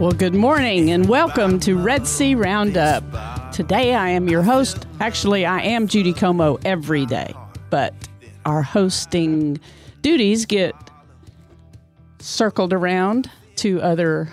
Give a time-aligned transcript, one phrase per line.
[0.00, 3.02] Well, good morning and welcome to Red Sea Roundup.
[3.50, 4.86] Today I am your host.
[5.00, 7.34] Actually, I am Judy Como every day,
[7.68, 7.92] but
[8.44, 9.58] our hosting
[10.00, 10.72] duties get
[12.20, 14.32] circled around to other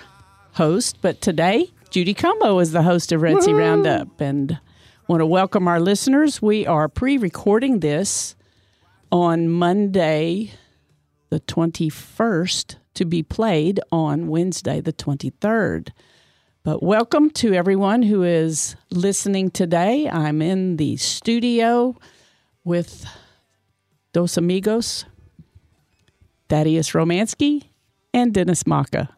[0.52, 0.94] hosts.
[1.02, 4.60] But today, Judy Como is the host of Red Sea Roundup and
[5.08, 6.44] want to welcome our listeners.
[6.44, 8.36] We are pre recording this
[9.12, 10.52] on Monday,
[11.32, 15.90] the 21st, to be played on Wednesday, the 23rd.
[16.64, 20.10] But welcome to everyone who is listening today.
[20.10, 21.96] I'm in the studio
[22.64, 23.06] with
[24.14, 25.06] Dos Amigos,
[26.50, 27.64] Thaddeus Romansky,
[28.14, 29.10] and Dennis Maka.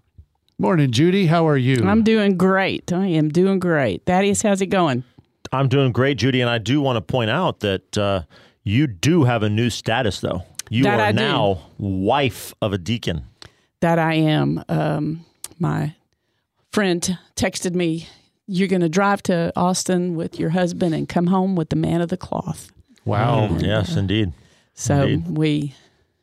[0.60, 1.28] Morning, Judy.
[1.28, 1.84] How are you?
[1.88, 2.92] I'm doing great.
[2.92, 4.04] I am doing great.
[4.06, 5.04] Thaddeus, how's it going?
[5.54, 8.24] I'm doing great, Judy, and I do want to point out that uh,
[8.64, 10.44] you do have a new status, though.
[10.70, 11.20] You That are I do.
[11.20, 13.24] now wife of a deacon.
[13.82, 14.64] That I am.
[14.70, 15.26] Um,
[15.60, 15.96] my
[16.72, 18.08] friend texted me,
[18.48, 22.02] You're going to drive to Austin with your husband and come home with the man
[22.02, 22.72] of the cloth.
[23.06, 23.48] wow.
[23.48, 24.34] Mm, yes, indeed.
[24.74, 25.38] So Indeed.
[25.38, 25.74] we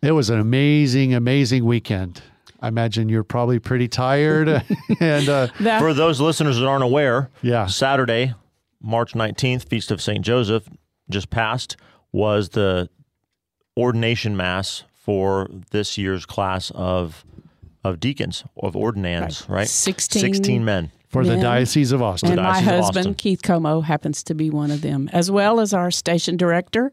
[0.03, 2.23] It was an amazing, amazing weekend.
[2.61, 4.49] I imagine you're probably pretty tired.
[5.01, 7.67] and uh, that, For those listeners that aren't aware, Yeah.
[7.67, 8.35] Saturday,
[8.81, 10.25] March 19th, Feast of St.
[10.25, 10.69] Joseph,
[11.11, 11.77] just passed,
[12.13, 12.89] was the
[13.77, 17.25] ordination mass for this year's class of
[17.85, 19.69] of deacons, of ordinands, right?
[19.69, 20.91] 16 16 men.
[21.09, 22.33] for the Diocese of Austin.
[22.33, 23.15] and my husband, Austin.
[23.15, 26.91] Keith Como, happens to be one of them, as well as our station director.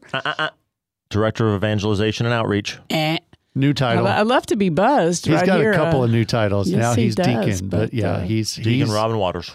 [1.10, 2.78] Director of Evangelization and Outreach.
[2.90, 3.18] Eh.
[3.54, 4.06] New title.
[4.06, 5.26] I love to be buzzed.
[5.26, 5.72] He's right got here.
[5.72, 6.70] a couple Uh, of new titles.
[6.70, 9.54] yes, now he he's does, deacon, but, but, yeah, uh, he's Deacon he's Robin Waters.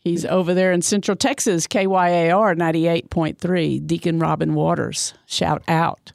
[0.00, 5.14] He's over there in Central Texas, KYAR 98.3, Deacon Robin Waters.
[5.26, 6.12] Shout out.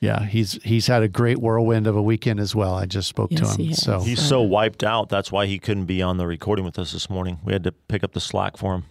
[0.00, 2.74] Yeah he's he's had a great whirlwind of a weekend as well.
[2.74, 3.68] I just spoke Yes, to him.
[3.68, 3.82] has.
[3.82, 5.08] So He's so wiped out.
[5.08, 7.38] That's why he couldn't be on the recording with us this morning.
[7.44, 8.84] We had to pick up the slack for him.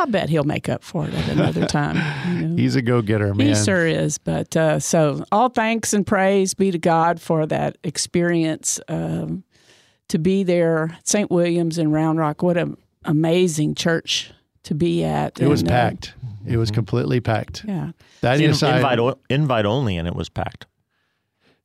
[0.00, 1.96] I bet he'll make up for it at another time.
[2.40, 2.56] You know.
[2.56, 3.48] he's a go getter, man.
[3.48, 4.16] He sure is.
[4.18, 9.42] But uh, so all thanks and praise be to God for that experience um,
[10.08, 10.96] to be there.
[11.02, 11.30] St.
[11.32, 12.42] William's in Round Rock.
[12.44, 14.30] What an amazing church
[14.62, 15.40] to be at.
[15.40, 16.14] It was And, uh, packed.
[16.48, 17.64] It was completely packed.
[17.66, 17.90] yeah.
[18.22, 20.66] That In- is invite, o- invite only, and it was packed.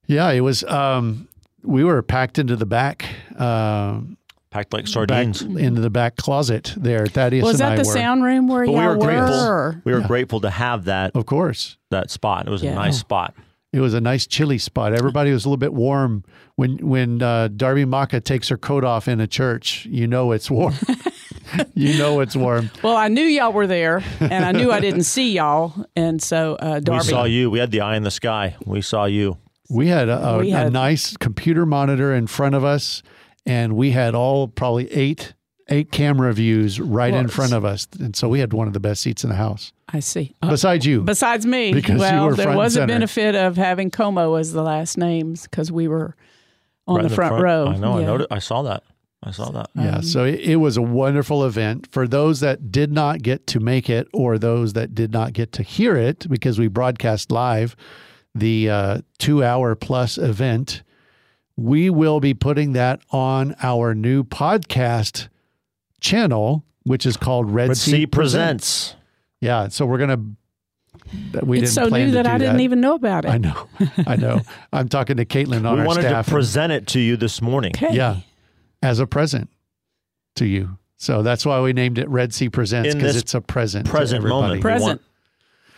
[0.07, 0.63] Yeah, it was.
[0.65, 1.27] Um,
[1.63, 3.05] we were packed into the back,
[3.39, 4.17] um,
[4.51, 5.41] Packed like back sardines.
[5.41, 7.07] into the back closet there.
[7.07, 7.93] Thaddeus Was and that I the were.
[7.93, 9.47] sound room where But we y'all were grateful.
[9.47, 9.81] were?
[9.85, 10.07] We were Yeah.
[10.07, 12.47] grateful to have that Of course, that spot.
[12.47, 12.73] It was Yeah.
[12.73, 13.33] a nice spot.
[13.71, 14.93] it was a nice chilly spot.
[14.93, 16.23] Everybody was a little bit warm
[16.57, 19.87] when when uh, Darby Maka takes her coat off in a church.
[19.89, 20.75] You know it's warm.
[21.73, 22.69] you know it's warm.
[22.83, 26.55] Well, I knew y'all were there, and I knew I didn't see y'all, and so
[26.55, 27.05] uh, Darby.
[27.05, 27.49] We saw you.
[27.51, 28.55] We had the eye in the sky.
[28.65, 29.37] We saw you.
[29.69, 33.01] We had a, a, We a nice computer monitor in front of us,
[33.45, 35.33] and we had all probably eight
[35.69, 38.79] eight camera views right in front of us, and so we had one of the
[38.79, 39.71] best seats in the house.
[39.89, 40.35] I see.
[40.41, 43.55] Uh, Besides you, besides me, Because you well, were there front was a benefit of
[43.57, 46.15] having Como as the last names because we were
[46.87, 47.67] on Right the in front, row.
[47.67, 47.93] I know.
[47.93, 48.05] I Yeah.
[48.07, 48.31] noticed.
[48.31, 48.83] I saw that.
[49.25, 49.69] I saw that.
[49.75, 53.59] Yeah, so it, it was a wonderful event for those that did not get to
[53.59, 57.75] make it or those that did not get to hear it because we broadcast live
[58.35, 60.83] the uh, two hour plus event.
[61.55, 65.27] We will be putting that on our new podcast
[66.01, 68.89] channel, which is called Red, Red Sea, Sea Presents.
[68.89, 68.95] presents.
[69.39, 70.17] Yeah, so we're gonna.
[71.33, 73.25] that We it's didn't so plan new to that do I didn't even know about
[73.25, 73.29] it.
[73.29, 73.67] I know,
[74.07, 74.41] I know.
[74.73, 77.73] I'm talking to Caitlin on We our wanted to present it to you this morning.
[77.75, 77.93] Okay.
[77.93, 78.17] Yeah.
[78.83, 79.49] As a present
[80.35, 80.77] to you.
[80.97, 83.85] So that's why we named it Red Sea Presents because it's a present.
[83.87, 84.41] to present everybody.
[84.41, 84.61] moment.
[84.61, 85.01] Present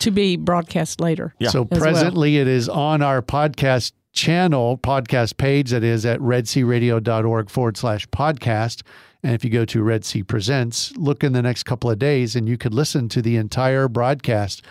[0.00, 1.34] to be broadcast later.
[1.38, 1.48] Yeah.
[1.48, 1.80] So as well.
[1.80, 8.06] presently it is on our podcast channel, podcast page that is at redsearadio.org forward slash
[8.08, 8.82] podcast.
[9.22, 12.36] And if you go to Red Sea Presents, look in the next couple of days
[12.36, 14.62] and you could listen to the entire broadcast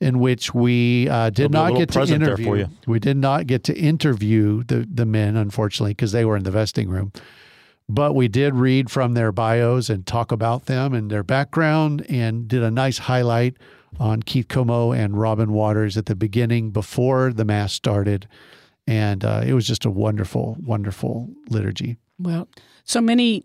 [0.00, 2.44] in which we uh, did There'll not get to interview.
[2.44, 2.68] for you.
[2.86, 6.50] We did not get to interview the, the men, unfortunately, because they were in the
[6.50, 7.12] vesting room.
[7.88, 12.48] But we did read from their bios and talk about them and their background and
[12.48, 13.56] did a nice highlight
[14.00, 18.26] on Keith Como and Robin Waters at the beginning before the Mass started.
[18.86, 21.98] And uh, it was just a wonderful, wonderful liturgy.
[22.18, 22.48] Well,
[22.84, 23.44] so many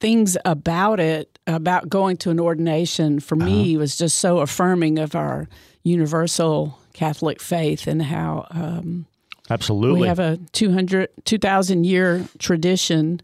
[0.00, 5.14] things about it, about going to an ordination, for me was just so affirming of
[5.14, 5.48] our
[5.82, 9.06] universal Catholic faith and how um,
[9.48, 10.02] Absolutely.
[10.02, 13.20] we have a 200, 2,000 year tradition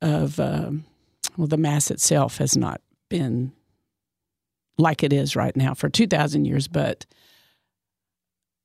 [0.00, 0.84] of, um,
[1.36, 3.52] well, the Mass itself has not been
[4.76, 7.04] like it is right now for 2,000 years, but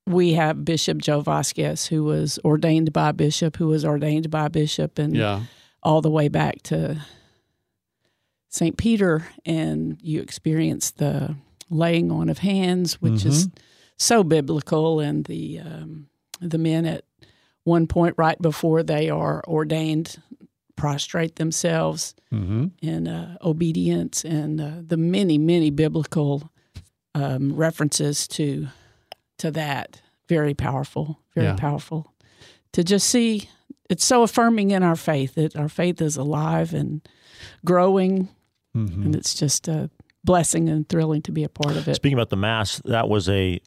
[0.06, 4.46] we have Bishop Joe Vasquez, who was ordained by a bishop, who was ordained by
[4.46, 5.42] a bishop, and Yeah.
[5.82, 7.00] all the way back to
[8.50, 8.76] St.
[8.76, 11.34] Peter, and you experience the
[11.70, 13.48] laying on of hands, which is
[13.96, 16.08] so biblical, and the um,
[16.40, 17.04] the men at
[17.64, 20.20] one point right before they are ordained
[20.76, 22.66] prostrate themselves Mm-hmm.
[22.82, 26.50] in uh, obedience, and uh, the many many biblical
[27.14, 28.66] um, references to
[29.38, 31.56] to that very powerful, very Yeah.
[31.56, 32.12] powerful.
[32.72, 33.48] To just see
[33.90, 37.06] it's so affirming in our faith that our faith is alive and
[37.64, 38.28] growing,
[38.76, 39.02] Mm-hmm.
[39.02, 39.88] and it's just a
[40.24, 41.94] blessing and thrilling to be a part of it.
[41.94, 43.60] Speaking about the mass, that was a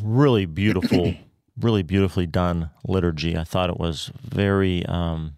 [0.00, 1.14] really beautiful,
[1.60, 3.36] really beautifully done liturgy.
[3.36, 5.32] I thought it was very, um,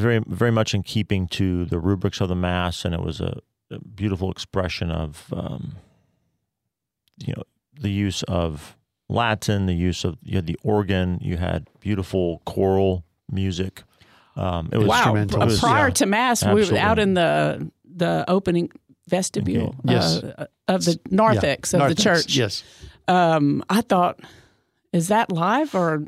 [0.00, 3.38] very, very much in keeping to the rubrics of the mass, and it was a,
[3.70, 5.74] a beautiful expression of, um,
[7.24, 7.42] you know,
[7.80, 8.76] the use of
[9.08, 13.82] Latin, the use of you had the organ, you had beautiful choral music.
[14.36, 14.96] Um, it was Wow!
[14.96, 15.42] Instrumental.
[15.42, 15.94] It was- prior yeah.
[15.94, 18.70] to mass, we were out in the the opening
[19.08, 19.94] vestibule Okay.
[19.94, 20.22] Yes.
[20.24, 21.82] uh, of the narthex Yeah.
[21.86, 22.34] of the church.
[22.34, 22.64] Yes.
[23.06, 24.18] Um, I thought,
[24.92, 26.04] is that live or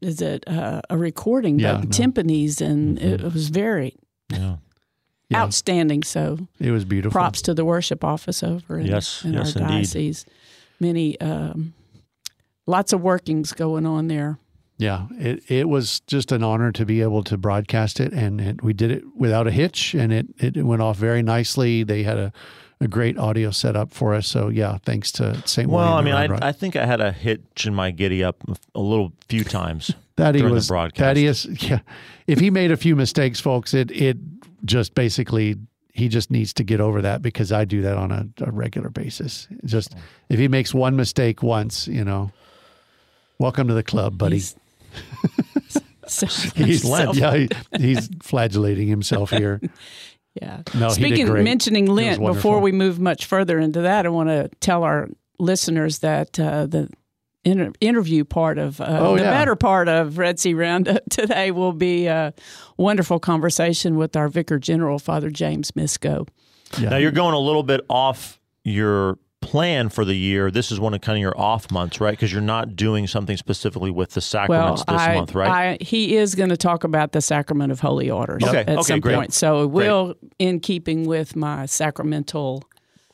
[0.00, 1.58] is it uh, a recording?
[1.58, 2.10] Yeah, but the no.
[2.12, 2.20] Mm-hmm.
[2.20, 3.96] timpanis and it, it was very
[4.30, 4.56] yeah.
[5.28, 5.38] Yeah.
[5.42, 6.02] outstanding.
[6.02, 7.12] So It was beautiful.
[7.12, 9.74] props to the worship office over in, Yes, in yes, our indeed.
[9.74, 10.26] diocese.
[10.80, 11.74] Many, um,
[12.66, 14.38] lots of workings going on there.
[14.78, 18.62] Yeah, it, it was just an honor to be able to broadcast it, and it,
[18.62, 21.82] we did it without a hitch, and it, it went off very nicely.
[21.82, 22.32] They had a,
[22.80, 25.68] a great audio setup for us, so yeah, thanks to St.
[25.68, 26.16] Well, William.
[26.16, 28.36] I mean, I, I think I had a hitch in my giddy up
[28.74, 29.94] a little few times.
[30.16, 30.98] that he during the was broadcast.
[30.98, 31.80] that he is yeah.
[32.26, 34.16] If he made a few mistakes, folks, it it
[34.64, 35.56] just basically
[35.92, 38.88] he just needs to get over that because I do that on a, a regular
[38.88, 39.48] basis.
[39.64, 39.94] Just
[40.28, 42.32] if he makes one mistake once, you know,
[43.38, 44.36] welcome to the club, buddy.
[44.36, 44.56] He's,
[46.06, 47.48] so, He's, yeah, he,
[47.78, 49.60] he's flagellating himself here.
[50.40, 50.62] Yeah.
[50.74, 51.44] No, he did Speaking great.
[51.44, 55.08] mentioning Lent, before we move much further into that, I want to tell our
[55.38, 56.88] listeners that uh, the
[57.44, 59.30] inter- interview part of uh, Oh, the yeah.
[59.30, 62.32] better part of Red Sea Roundup today will be a
[62.76, 66.26] wonderful conversation with our Vicar General, Father James Misko.
[66.78, 66.90] Yeah.
[66.90, 70.50] Now you're going a little bit off your plan for the year.
[70.50, 72.12] This is one of kind of your off months, right?
[72.12, 75.78] Because you're not doing something specifically with the Well, sacraments this I, month, right?
[75.80, 78.82] I, he is going to talk about the sacrament of holy orders Okay, at okay,
[78.82, 79.14] some great.
[79.16, 79.32] point.
[79.32, 82.64] So it will, in keeping with my sacramental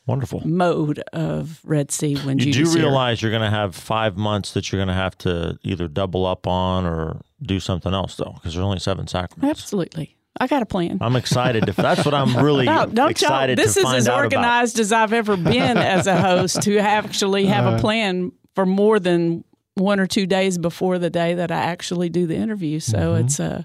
[0.05, 0.45] Wonderful.
[0.47, 2.75] mode of Red Sea when You do here.
[2.75, 6.25] realize you're going to have five months that you're going to have to either double
[6.25, 9.61] up on or do something else, though, because there's only seven sacraments.
[9.61, 10.16] Absolutely.
[10.39, 10.97] I got a plan.
[11.01, 11.67] I'm excited.
[11.69, 13.07] If that's what I'm really No, don't y'all.
[13.09, 16.77] excited This is find as out organized as I've ever been as a host to
[16.79, 17.75] actually have Uh.
[17.77, 19.43] a plan for more than
[19.75, 22.79] one or two days before the day that I actually do the interview.
[22.79, 23.25] So Mm-hmm.
[23.25, 23.63] it's uh,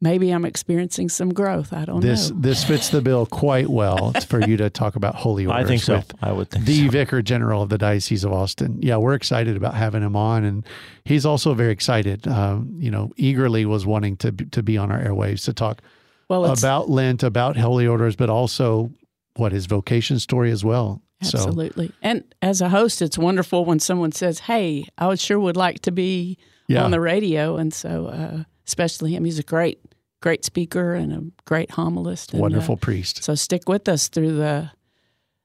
[0.00, 1.72] maybe I'm experiencing some growth.
[1.72, 2.36] I don't This know.
[2.40, 5.58] this fits the bill quite well for you to talk about holy about.
[5.60, 5.66] orders.
[5.66, 5.96] I think so.
[5.96, 6.90] with I would think the so.
[6.92, 8.78] Vicar General of the Diocese of Austin.
[8.80, 10.64] Yeah, we're excited about having him on, and
[11.04, 12.26] he's also very excited.
[12.28, 15.82] Um, you know, eagerly was wanting to to be on our airwaves to talk
[16.30, 18.90] Well, about Lent, about holy orders, but also
[19.36, 21.02] what his vocation story as well.
[21.22, 21.92] So absolutely.
[22.00, 25.80] And as a host, it's wonderful when someone says, "Hey, I would sure would like
[25.82, 26.84] to be Yeah.
[26.84, 29.80] on the radio." And so, uh, especially him, he's a great,
[30.22, 32.32] great speaker and a great homilist.
[32.32, 33.22] And, uh, wonderful priest.
[33.22, 34.70] So stick with us through the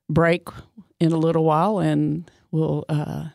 [0.10, 0.48] break
[1.00, 3.26] in a little while, and we'll uh,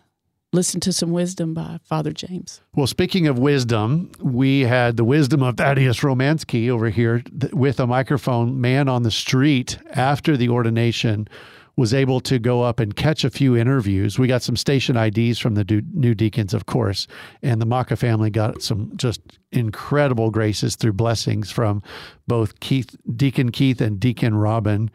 [0.52, 2.60] listen to some wisdom by Father James.
[2.74, 7.78] Well, speaking of wisdom, we had the wisdom of Thaddeus Romansky over here th- with
[7.78, 11.28] a microphone, man on the street after the ordination
[11.76, 14.18] was able to go up and catch a few interviews.
[14.18, 17.06] We got some station IDs from the du- new deacons, of course,
[17.42, 19.20] and the Maka family got some just
[19.52, 21.82] incredible graces through blessings from
[22.26, 24.90] both Keith, Deacon Keith and Deacon Robin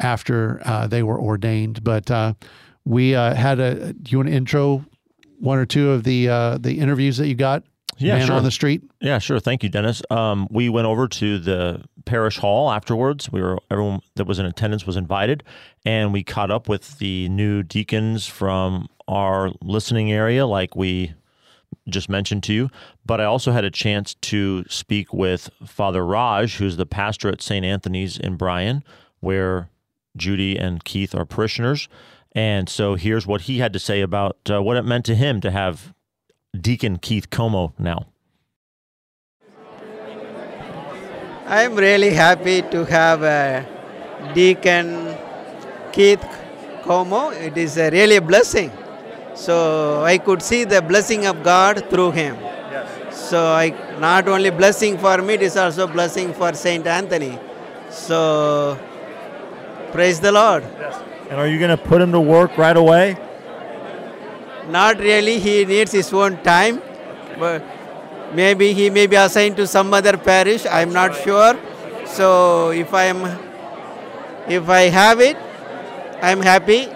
[0.00, 1.84] after uh, they were ordained.
[1.84, 2.34] But uh,
[2.84, 3.92] we uh, had a.
[3.92, 4.84] Do you want to intro
[5.38, 7.62] one or two of the uh, the interviews that you got?
[7.96, 8.36] Yeah, man sure.
[8.36, 8.82] on the street.
[9.00, 9.38] Yeah, sure.
[9.38, 10.02] Thank you, Dennis.
[10.10, 13.30] Um, we went over to the parish hall afterwards.
[13.30, 15.44] We were everyone that was in attendance was invited,
[15.84, 21.14] and we caught up with the new deacons from our listening area, like we
[21.88, 22.70] just mentioned to you,
[23.04, 27.42] but I also had a chance to speak with Father Raj, who's the pastor at
[27.42, 27.64] St.
[27.64, 28.82] Anthony's in Bryan,
[29.20, 29.68] where
[30.16, 31.88] Judy and Keith are parishioners.
[32.34, 35.40] And so here's what he had to say about uh, what it meant to him
[35.40, 35.94] to have
[36.60, 38.06] Deacon Keith Como now.
[41.46, 43.62] I'm really happy to have uh,
[44.32, 45.16] Deacon
[45.92, 46.24] Keith
[46.82, 47.30] Como.
[47.30, 48.72] It is a really a blessing.
[49.34, 52.36] So I could see the blessing of God through him.
[52.40, 53.28] Yes.
[53.28, 57.38] So I not only blessing for me, it is also blessing for Saint Anthony.
[57.90, 58.78] So
[59.92, 60.64] praise the Lord.
[61.30, 63.16] And are you going to put him to work right away?
[64.68, 65.38] Not really.
[65.38, 66.80] He needs his own time,
[67.38, 67.62] but
[68.34, 70.66] maybe he may be assigned to some other parish.
[70.70, 71.58] I'm not sure.
[72.06, 73.24] So if I am,
[74.48, 75.36] if I have it,
[76.22, 76.88] I'm happy.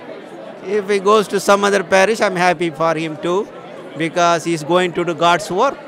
[0.65, 3.49] If he goes to some other parish, I'm happy for him too,
[3.97, 5.79] because he's going to do God's work.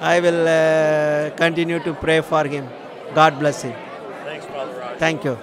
[0.00, 2.68] I will uh, continue to pray for him.
[3.14, 3.74] God bless him.
[4.24, 4.98] Thanks, Father Raj.
[4.98, 5.38] Thank you.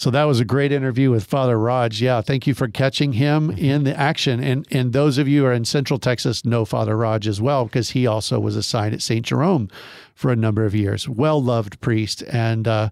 [0.00, 2.00] So that was a great interview with Father Raj.
[2.00, 4.42] Yeah, thank you for catching him in the action.
[4.42, 7.66] And and those of you who are in Central Texas know Father Raj as well
[7.66, 9.26] because he also was assigned at St.
[9.26, 9.68] Jerome
[10.14, 11.06] for a number of years.
[11.06, 12.88] Well loved priest, and uh,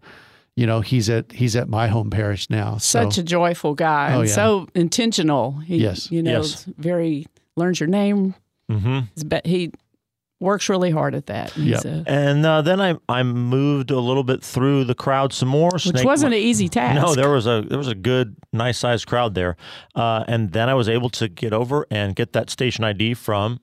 [0.55, 2.77] you know he's at he's at my home parish now.
[2.77, 4.35] So Such a joyful guy Oh, and yeah.
[4.35, 5.53] so intentional.
[5.61, 6.13] He, Yes.
[6.13, 6.65] You know, Yes.
[6.77, 8.35] very learns your name.
[8.71, 9.39] Mm-hmm.
[9.49, 9.73] He
[10.41, 11.51] works really hard at that.
[11.53, 11.85] He's Yep.
[11.85, 15.71] a- And uh, then I I moved a little bit through the crowd some more.
[15.73, 17.01] which Snake- wasn't an easy task.
[17.01, 19.57] No, there was a there was a good, nice sized crowd there,
[19.95, 23.59] uh, and then I was able to get over and get that station ID from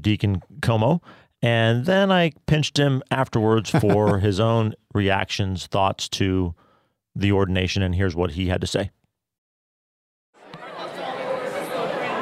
[0.00, 1.02] Deacon Como,
[1.42, 6.54] and then I pinched him afterwards for his own reactions, thoughts to
[7.14, 8.90] the ordination, and here's what he had to say.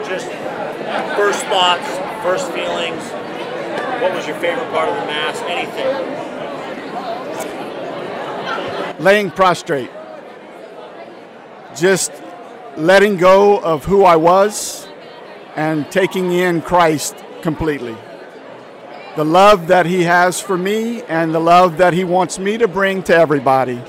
[0.07, 0.27] Just
[1.17, 1.89] first thoughts,
[2.23, 3.03] first feelings.
[4.05, 5.41] What was your favorite part of the mass?
[5.47, 6.25] Anything?
[9.03, 9.91] laying prostrate,
[11.75, 12.13] just
[12.77, 14.87] letting go of who I was
[15.57, 17.97] and taking in Christ completely.
[19.17, 22.69] The love that He has for me and the love that He wants me to
[22.69, 23.83] bring to everybody.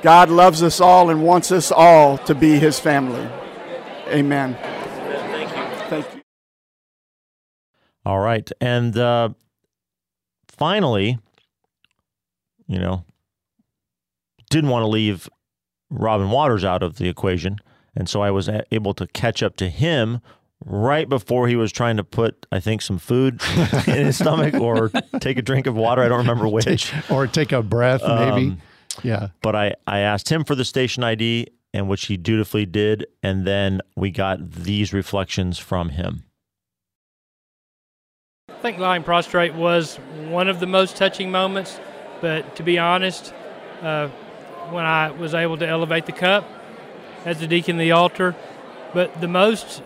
[0.00, 3.28] God loves us all and wants us all to be His family.
[4.06, 4.54] Amen.
[4.54, 5.86] Thank you.
[5.88, 6.18] Thank you.
[8.08, 8.50] All right.
[8.58, 9.28] And uh,
[10.48, 11.18] finally,
[12.66, 13.04] you know,
[14.48, 15.28] didn't want to leave
[15.90, 17.58] Robin Waters out of the equation.
[17.94, 20.22] And so I was able to catch up to him
[20.64, 23.42] right before he was trying to put, I think, some food
[23.86, 24.88] in his stomach or
[25.20, 26.00] take a drink of water.
[26.00, 26.94] I don't remember which.
[27.10, 28.46] or take a breath, maybe.
[28.46, 28.62] Um,
[29.02, 29.28] yeah.
[29.42, 33.06] But I, I asked him for the station ID, and which he dutifully did.
[33.22, 36.24] And then we got these reflections from him.
[38.58, 39.94] I think lying prostrate was
[40.30, 41.78] one of the most touching moments,
[42.20, 43.32] but to be honest,
[43.82, 44.08] uh,
[44.70, 46.44] when I was able to elevate the cup
[47.24, 48.34] as the deacon of the altar,
[48.92, 49.80] but the most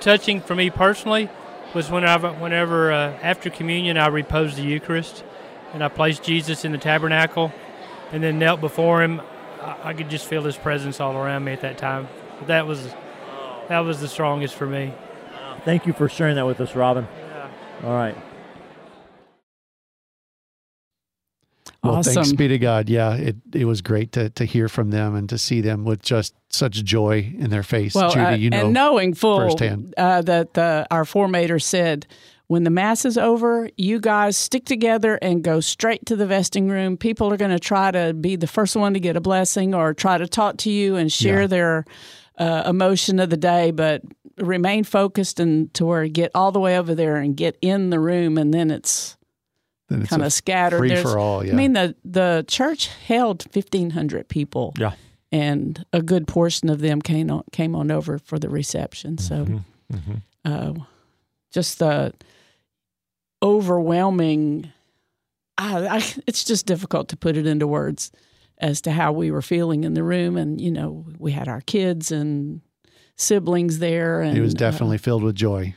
[0.00, 1.30] touching for me personally
[1.74, 5.24] was whenever, whenever uh, after communion I reposed the Eucharist
[5.72, 7.50] and I placed Jesus in the tabernacle
[8.12, 9.22] and then knelt before him.
[9.62, 12.08] I, I could just feel his presence all around me at that time.
[12.46, 12.94] That was
[13.68, 14.92] that was the strongest for me.
[15.64, 17.08] Thank you for sharing that with us, Robin.
[17.82, 18.16] All right.
[21.82, 22.88] Well, thanks be to God.
[22.88, 26.00] Yeah, it, it was great to, to hear from them and to see them with
[26.00, 27.92] just such joy in their face.
[27.94, 28.66] well, Judy, uh, you know.
[28.66, 29.92] and knowing full firsthand.
[29.96, 32.06] uh, that the, our formator said,
[32.46, 36.68] when the mass is over, you guys stick together and go straight to the vesting
[36.68, 36.96] room.
[36.96, 39.92] People are going to try to be the first one to get a blessing or
[39.92, 41.46] try to talk to you and share Yeah.
[41.48, 41.84] their
[42.38, 44.02] uh, emotion of the day, but
[44.38, 48.00] remain focused and to where get all the way over there and get in the
[48.00, 49.16] room, and then it's
[49.88, 50.78] Then it's kind of scattered.
[50.78, 51.44] free There's- for all.
[51.44, 51.52] Yeah.
[51.52, 54.72] I mean, the the church held fifteen hundred people.
[54.78, 54.92] Yeah.
[55.34, 59.16] and a good portion of them came on came on over for the reception.
[59.18, 59.46] So,
[59.92, 60.14] Mm-hmm.
[60.44, 60.74] uh,
[61.50, 62.12] just the
[63.42, 64.72] overwhelming.
[65.58, 68.10] I, I, it's just difficult to put it into words
[68.58, 71.60] as to how we were feeling in the room, and you know, we had our
[71.62, 72.60] kids and
[73.16, 75.74] siblings there, and it was uh, definitely filled with joy.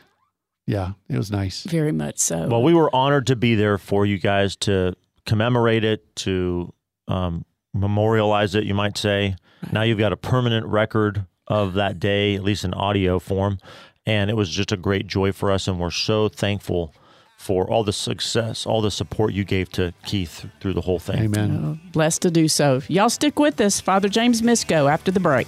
[0.67, 1.63] Yeah, it was nice.
[1.63, 2.47] very much so.
[2.47, 6.73] Well, we were honored to be there for you guys to commemorate it, to
[7.07, 9.35] um, memorialize it, you might say.
[9.71, 13.59] Now you've got a permanent record of that day, at least in audio form.
[14.05, 15.67] And it was just a great joy for us.
[15.67, 16.93] And we're so thankful
[17.37, 21.23] for all the success, all the support you gave to Keith through the whole thing.
[21.23, 21.79] Amen.
[21.83, 22.81] Uh, blessed to do so.
[22.87, 25.47] Y'all stick with us, Father James Misko, after the break.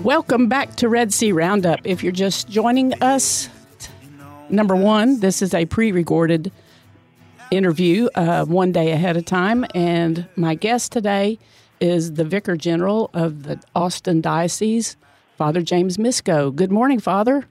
[0.00, 1.80] Welcome back to Red Sea Roundup.
[1.84, 3.50] If you're just joining us,
[4.50, 6.52] number one, this is a pre recorded
[7.50, 9.64] interview uh, one day ahead of time.
[9.74, 11.38] And my guest today
[11.80, 14.96] is the Vicar General of the Austin Diocese,
[15.36, 16.54] Father James Misko.
[16.54, 17.46] Good morning, Father.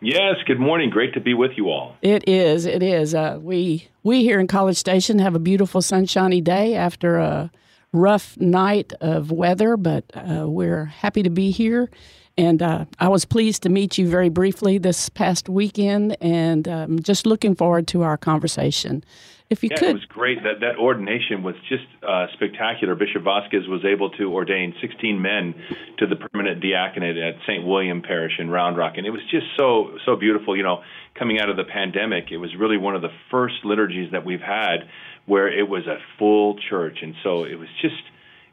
[0.00, 0.90] Yes, good morning.
[0.90, 1.96] Great to be with you all.
[2.02, 2.66] It is.
[2.66, 3.14] It is.
[3.14, 7.50] Uh, we we here in College Station have a beautiful sunshiny day after a
[7.92, 11.90] rough night of weather, but uh, we're happy to be here.
[12.38, 17.00] And uh, I was pleased to meet you very briefly this past weekend, and um,
[17.00, 19.02] just looking forward to our conversation.
[19.50, 20.44] If you Yeah, could, it was great.
[20.44, 22.94] That that ordination was just uh, spectacular.
[22.94, 25.52] Bishop Vasquez was able to ordain 16 men
[25.98, 27.66] to the permanent diaconate at St.
[27.66, 30.56] William Parish in Round Rock, and it was just so so beautiful.
[30.56, 30.84] You know,
[31.18, 34.40] coming out of the pandemic, it was really one of the first liturgies that we've
[34.40, 34.88] had
[35.26, 38.00] where it was a full church, and so it was just.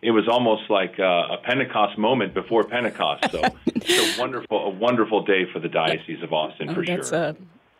[0.05, 3.31] It was almost like uh, a Pentecost moment before Pentecost.
[3.31, 7.35] So it's a wonderful, a wonderful day for the Diocese of Austin for that's sure.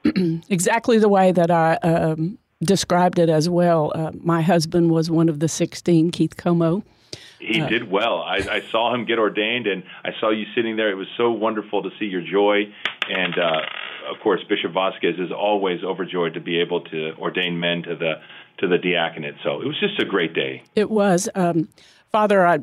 [0.06, 3.92] uh, exactly the way that I um, described it as well.
[3.94, 6.84] Uh, my husband was one of the 16, Keith Como.
[7.40, 8.24] He did well.
[8.24, 10.90] I, I saw him get ordained, and I saw you sitting there.
[10.90, 12.74] It was so wonderful to see your joy.
[13.08, 13.62] And uh,
[14.12, 18.14] of course, Bishop Vasquez is always overjoyed to be able to ordain men to the
[18.58, 19.36] to the diaconate.
[19.44, 20.64] So it was just a great day.
[20.76, 21.30] It was.
[21.36, 21.68] Um,
[22.16, 22.60] Father, I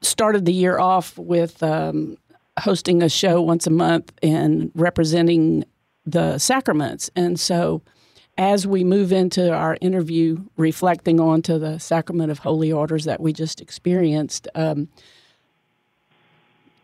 [0.00, 2.16] started the year off with um,
[2.60, 5.64] hosting a show once a month and representing
[6.06, 7.10] the sacraments.
[7.16, 7.82] And so
[8.38, 13.20] as we move into our interview, reflecting on to the sacrament of holy orders that
[13.20, 14.86] we just experienced, um,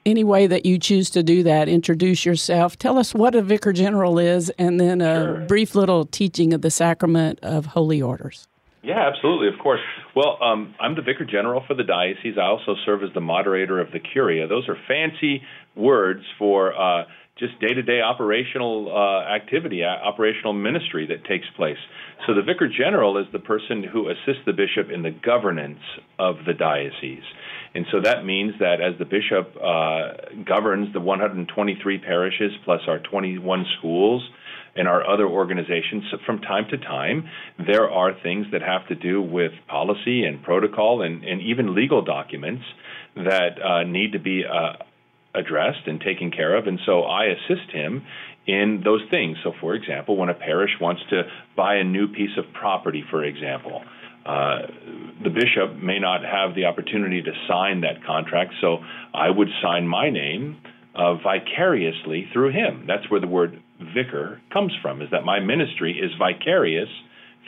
[0.04, 3.72] any way that you choose to do that, introduce yourself, tell us what a vicar
[3.72, 8.47] general is, and then a brief little teaching of the sacrament of holy orders.
[8.82, 9.80] Yeah, absolutely, of course.
[10.14, 12.36] Well, um, I'm the vicar general for the diocese.
[12.38, 14.46] I also serve as the moderator of the curia.
[14.46, 15.42] Those are fancy
[15.74, 17.04] words for uh,
[17.38, 21.78] just day-to-day operational uh, activity, uh, operational ministry that takes place.
[22.26, 25.80] So the vicar general is the person who assists the bishop in the governance
[26.18, 27.26] of the diocese.
[27.74, 32.98] And so that means that as the bishop uh, governs the 123 parishes plus our
[32.98, 34.28] 21 schools,
[34.78, 38.94] and our other organizations, so from time to time, there are things that have to
[38.94, 42.62] do with policy and protocol and, and even legal documents
[43.16, 44.74] that uh, need to be uh,
[45.34, 46.66] addressed and taken care of.
[46.68, 48.04] And so I assist him
[48.46, 49.36] in those things.
[49.42, 51.22] So, for example, when a parish wants to
[51.56, 53.82] buy a new piece of property, for example,
[54.24, 54.58] uh,
[55.24, 58.78] the bishop may not have the opportunity to sign that contract, so
[59.14, 60.58] I would sign my name
[60.94, 62.84] uh, vicariously through him.
[62.86, 66.88] That's where the word vicar comes from, is that my ministry is vicarious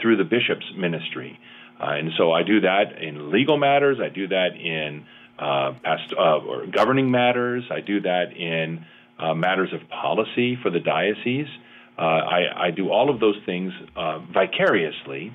[0.01, 1.39] through the bishop's ministry.
[1.81, 5.07] Uh, and so I do that in legal matters, I do that in
[5.39, 8.85] uh, past, uh, or governing matters, I do that in
[9.19, 11.49] uh, matters of policy for the diocese.
[11.99, 15.33] Uh, I, I do all of those things uh, vicariously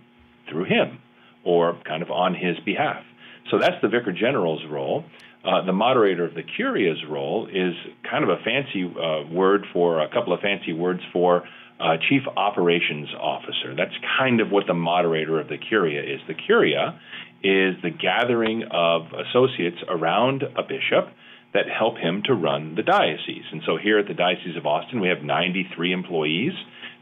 [0.50, 1.00] through him
[1.44, 3.04] or kind of on his behalf.
[3.52, 5.06] So that's the vicar general's role.
[5.46, 7.74] Uh, the moderator of the curia's role is
[8.10, 11.44] kind of a fancy uh, word for a couple of fancy words for
[11.80, 13.76] uh, chief operations officer.
[13.76, 16.22] That's kind of what the moderator of the curia is.
[16.28, 17.00] The curia
[17.44, 21.14] is the gathering of associates around a bishop
[21.54, 23.46] that help him to run the diocese.
[23.52, 26.54] And so here at the Diocese of Austin, we have 93 employees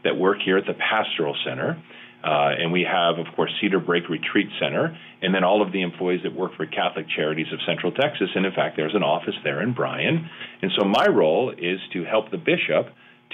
[0.04, 1.82] that work here at the Pastoral Center.
[2.24, 5.82] Uh, and we have, of course, Cedar Break Retreat Center, and then all of the
[5.82, 8.30] employees that work for Catholic Charities of Central Texas.
[8.34, 10.28] And in fact, there's an office there in Bryan.
[10.62, 12.88] And so my role is to help the bishop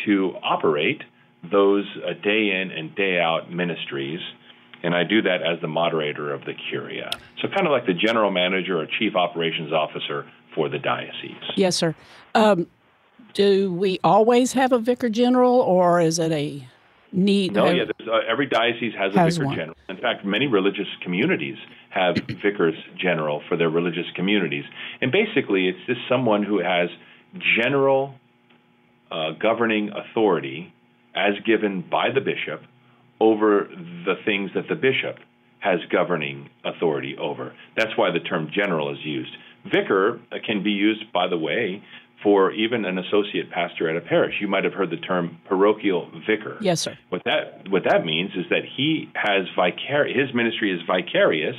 [0.07, 1.03] to operate
[1.53, 4.21] those uh, day in and day out ministries.
[4.83, 7.11] And I do that as the moderator of the Curia.
[7.41, 11.37] So, kind of like the general manager or chief operations officer for the diocese.
[11.55, 11.95] Yes, sir.
[12.35, 12.67] Um,
[13.35, 16.67] do we always have a vicar general, or is it a
[17.13, 17.53] need?
[17.53, 19.57] No, yeah, uh, every diocese has a Has vicar one.
[19.57, 19.77] general.
[19.89, 21.57] In fact, many religious communities
[21.91, 24.65] have vicars general for their religious communities.
[25.01, 26.89] And basically, it's just someone who has
[27.57, 28.15] general
[29.11, 30.73] uh, governing authority
[31.15, 32.63] as given by the bishop
[33.21, 33.69] over
[34.05, 35.17] the things that the bishop
[35.59, 37.55] has governing authority over.
[37.77, 39.31] That's why the term general is used.
[39.71, 41.83] Vicar can be used, by the way,
[42.23, 44.35] for even an associate pastor at a parish.
[44.41, 46.59] You might have heard the term parochial vicar.
[46.61, 46.99] Yes, sir.
[47.09, 51.57] What that what that means is that he has vicar his ministry is vicarious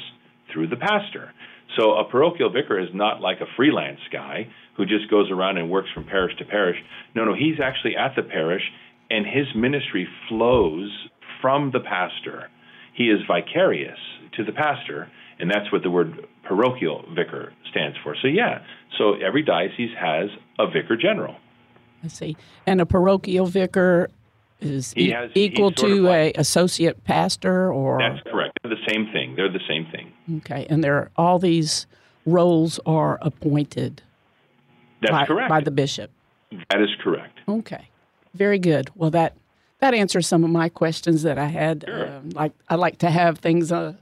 [0.52, 1.32] through the pastor.
[1.78, 5.70] So a parochial vicar is not like a freelance guy who just goes around and
[5.70, 6.78] works from parish to parish.
[7.16, 8.64] No, no, he's actually at the parish
[9.10, 10.90] and his ministry flows
[11.42, 12.50] from the pastor.
[12.94, 13.98] He is vicarious
[14.38, 18.16] to the pastor, and that's what the word parochial vicar stands for.
[18.22, 18.64] So yeah,
[18.98, 21.36] so every diocese has a vicar general.
[22.04, 22.36] I see.
[22.66, 24.10] And a parochial vicar
[24.60, 28.58] is e- has- equal he's sort of to a associate pastor or That's correct.
[28.64, 29.36] They're the same thing.
[29.36, 30.12] They're the same thing.
[30.38, 30.66] okay.
[30.70, 31.88] And there are, all these
[32.26, 34.02] roles are appointed
[35.02, 35.50] That's by, correct.
[35.50, 36.12] by the bishop.
[36.70, 37.40] that is correct.
[37.48, 37.90] Okay,
[38.34, 38.90] very good.
[38.96, 39.36] Well, that
[39.80, 41.90] that answers some of my questions that I had.
[41.90, 43.94] Um, like I like to have things uh,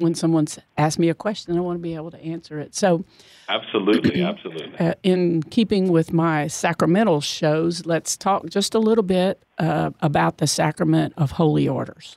[0.00, 2.74] when someone's asked me a question, I want to be able to answer it.
[2.74, 3.04] So,
[3.48, 4.78] Absolutely, absolutely.
[4.78, 10.38] uh, in keeping with my sacramental shows, let's talk just a little bit uh, about
[10.38, 12.16] the sacrament of holy orders.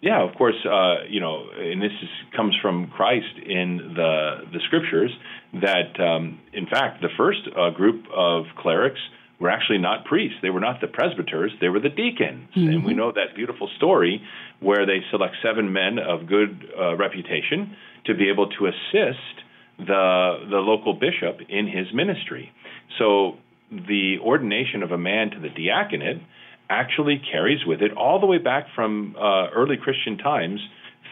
[0.00, 0.56] Yeah, of course.
[0.66, 5.10] Uh, you know, and this is, comes from Christ in the the scriptures
[5.54, 9.00] that, um, in fact, the first uh, group of clerics
[9.40, 10.38] were actually not priests.
[10.42, 11.52] They were not the presbyters.
[11.60, 12.48] They were the deacons.
[12.54, 14.22] And we know that beautiful story
[14.60, 19.34] where they select seven men of good uh, reputation to be able to assist
[19.78, 22.52] the the local bishop in his ministry.
[22.98, 23.36] So
[23.70, 26.22] the ordination of a man to the diaconate
[26.70, 30.60] actually carries with it, all the way back from uh, early Christian times,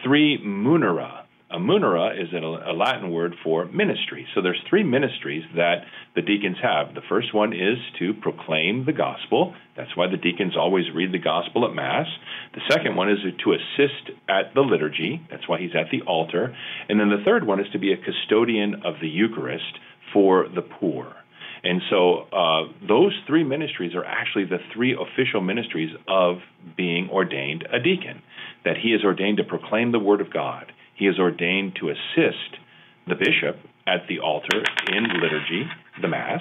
[0.03, 1.22] three munera.
[1.53, 4.25] A munera is a, a Latin word for ministry.
[4.33, 5.85] So there's three ministries that
[6.15, 6.95] the deacons have.
[6.95, 9.53] The first one is to proclaim the gospel.
[9.77, 12.07] That's why the deacons always read the gospel at Mass.
[12.55, 15.21] The second one is to assist at the liturgy.
[15.29, 16.55] That's why he's at the altar.
[16.89, 19.77] And then the third one is to be a custodian of the Eucharist
[20.11, 21.13] for the poor.
[21.63, 26.37] And so uh, those three ministries are actually the three official ministries of
[26.75, 28.23] being ordained a deacon.
[28.65, 30.71] That he is ordained to proclaim the word of God.
[31.03, 32.55] He is ordained to assist
[33.09, 35.67] the bishop at the altar in liturgy,
[36.01, 36.39] the Mass,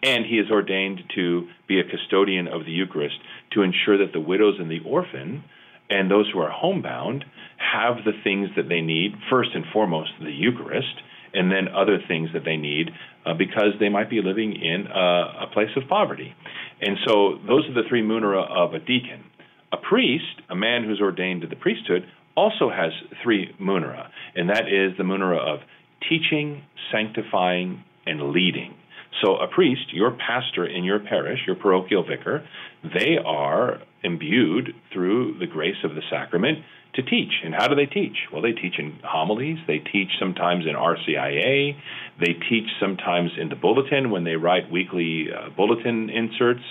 [0.00, 3.16] and he is ordained to be a custodian of the Eucharist
[3.54, 5.42] to ensure that the widows and the orphan
[5.90, 7.24] and those who are homebound
[7.58, 11.02] have the things that they need, first and foremost, the Eucharist,
[11.34, 12.90] and then other things that they need
[13.26, 16.32] uh, because they might be living in a, a place of poverty.
[16.80, 19.24] And so those are the three munera of a deacon.
[19.72, 24.68] A priest, a man who's ordained to the priesthood, also has three munera, and that
[24.68, 25.60] is the munera of
[26.08, 28.74] teaching, sanctifying, and leading.
[29.22, 32.46] So, a priest, your pastor in your parish, your parochial vicar,
[32.82, 36.58] they are imbued through the grace of the sacrament
[36.94, 37.32] to teach.
[37.44, 38.16] And how do they teach?
[38.32, 41.76] Well, they teach in homilies, they teach sometimes in RCIA,
[42.20, 46.64] they teach sometimes in the bulletin when they write weekly uh, bulletin inserts.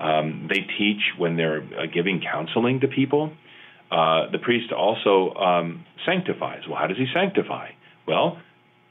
[0.00, 3.32] Um, they teach when they're uh, giving counseling to people.
[3.90, 6.62] Uh, the priest also um, sanctifies.
[6.68, 7.70] Well, how does he sanctify?
[8.06, 8.38] Well,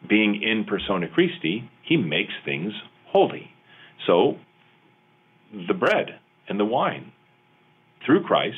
[0.07, 2.73] being in persona Christi, he makes things
[3.07, 3.49] holy.
[4.07, 4.37] So,
[5.67, 7.11] the bread and the wine
[8.05, 8.57] through Christ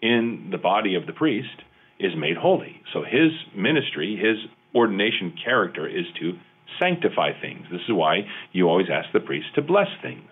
[0.00, 1.62] in the body of the priest
[1.98, 2.80] is made holy.
[2.92, 4.38] So, his ministry, his
[4.74, 6.38] ordination character is to
[6.80, 7.66] sanctify things.
[7.70, 10.30] This is why you always ask the priest to bless things.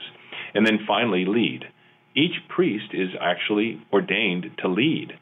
[0.55, 1.65] And then finally, lead.
[2.21, 5.13] Each priest is actually ordained to lead.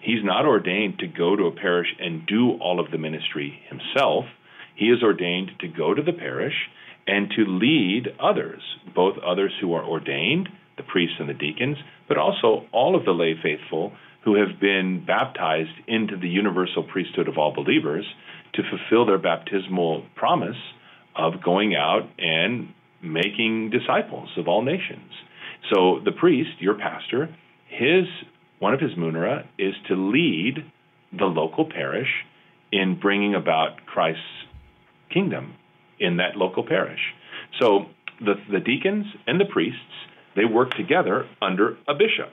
[0.00, 4.24] He's not ordained to go to a parish and do all of the ministry himself.
[4.74, 6.56] He is ordained to go to the parish
[7.06, 8.60] and to lead others,
[8.92, 11.76] both others who are ordained, the priests and the deacons,
[12.08, 13.92] but also all of the lay faithful
[14.24, 18.04] who have been baptized into the universal priesthood of all believers
[18.54, 20.58] to fulfill their baptismal promise
[21.14, 25.12] of going out and making disciples of all nations.
[25.72, 27.34] So the priest, your pastor,
[27.68, 28.04] his
[28.58, 30.64] one of his munera is to lead
[31.16, 32.08] the local parish
[32.72, 34.22] in bringing about Christ's
[35.12, 35.54] kingdom
[36.00, 37.00] in that local parish.
[37.60, 37.86] So
[38.20, 39.78] the the deacons and the priests
[40.36, 42.32] they work together under a bishop.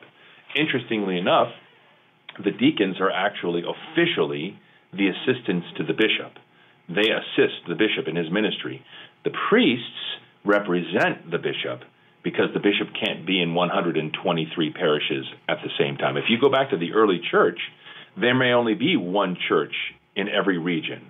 [0.56, 1.50] Interestingly enough,
[2.44, 4.60] the deacons are actually officially
[4.94, 6.34] the assistants to the bishop.
[6.88, 8.84] They assist the bishop in his ministry.
[9.24, 11.82] The priests represent the bishop
[12.26, 16.18] because the bishop can't be in 123 parishes at the same time.
[16.18, 17.60] If you go back to the early church,
[18.20, 19.74] there may only be one church
[20.16, 21.06] in every region,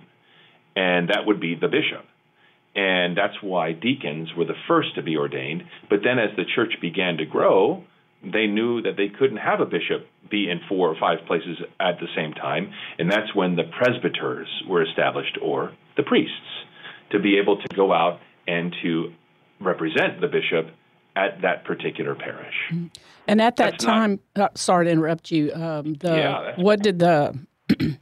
[0.76, 2.04] and that would be the bishop.
[2.74, 5.62] And that's why deacons were the first to be ordained.
[5.88, 7.82] But then as the church began to grow,
[8.22, 11.98] they knew that they couldn't have a bishop be in four or five places at
[11.98, 12.70] the same time.
[12.98, 16.34] And that's when the presbyters were established, or the priests,
[17.12, 19.12] to be able to go out and to
[19.60, 20.74] represent the bishop
[21.16, 22.54] at that particular parish.
[23.26, 25.52] And at that That's not- time, uh, sorry to interrupt you.
[25.54, 27.36] Um, the Yeah, what did the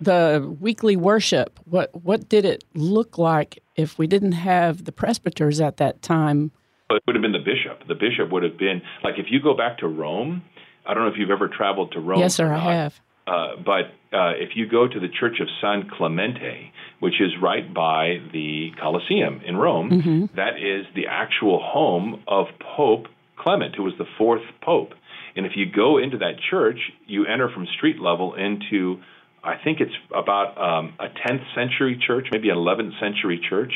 [0.00, 1.58] the weekly worship?
[1.64, 6.52] What what did it look like if we didn't have the presbyters at that time?
[6.90, 7.86] It would have been the bishop.
[7.88, 10.42] The bishop would have been like if you go back to Rome.
[10.86, 12.20] I don't know if you've ever traveled to Rome.
[12.20, 13.00] yes, sir, I have.
[13.28, 13.84] Uh, but
[14.16, 18.70] uh, if you go to the Church of San Clemente, which is right by the
[18.80, 20.36] Colosseum in Rome, Mm-hmm.
[20.36, 23.06] that is the actual home of Pope
[23.38, 24.92] Clement, who was the fourth pope.
[25.36, 29.00] And if you go into that church, you enter from street level into,
[29.44, 33.72] I think it's about um, a 10th century church, maybe an 11th century church.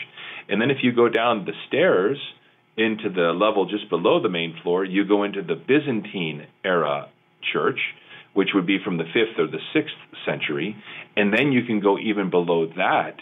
[0.48, 2.18] And then if you go down the stairs
[2.76, 7.08] into the level just below the main floor, you go into the Byzantine era
[7.52, 7.78] church,
[8.34, 10.76] which would be from the 5th or the 6th century.
[11.16, 13.16] And then you can go even below that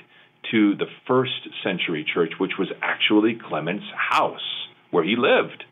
[0.51, 5.65] to the first century church, which was actually Clement's house where he lived.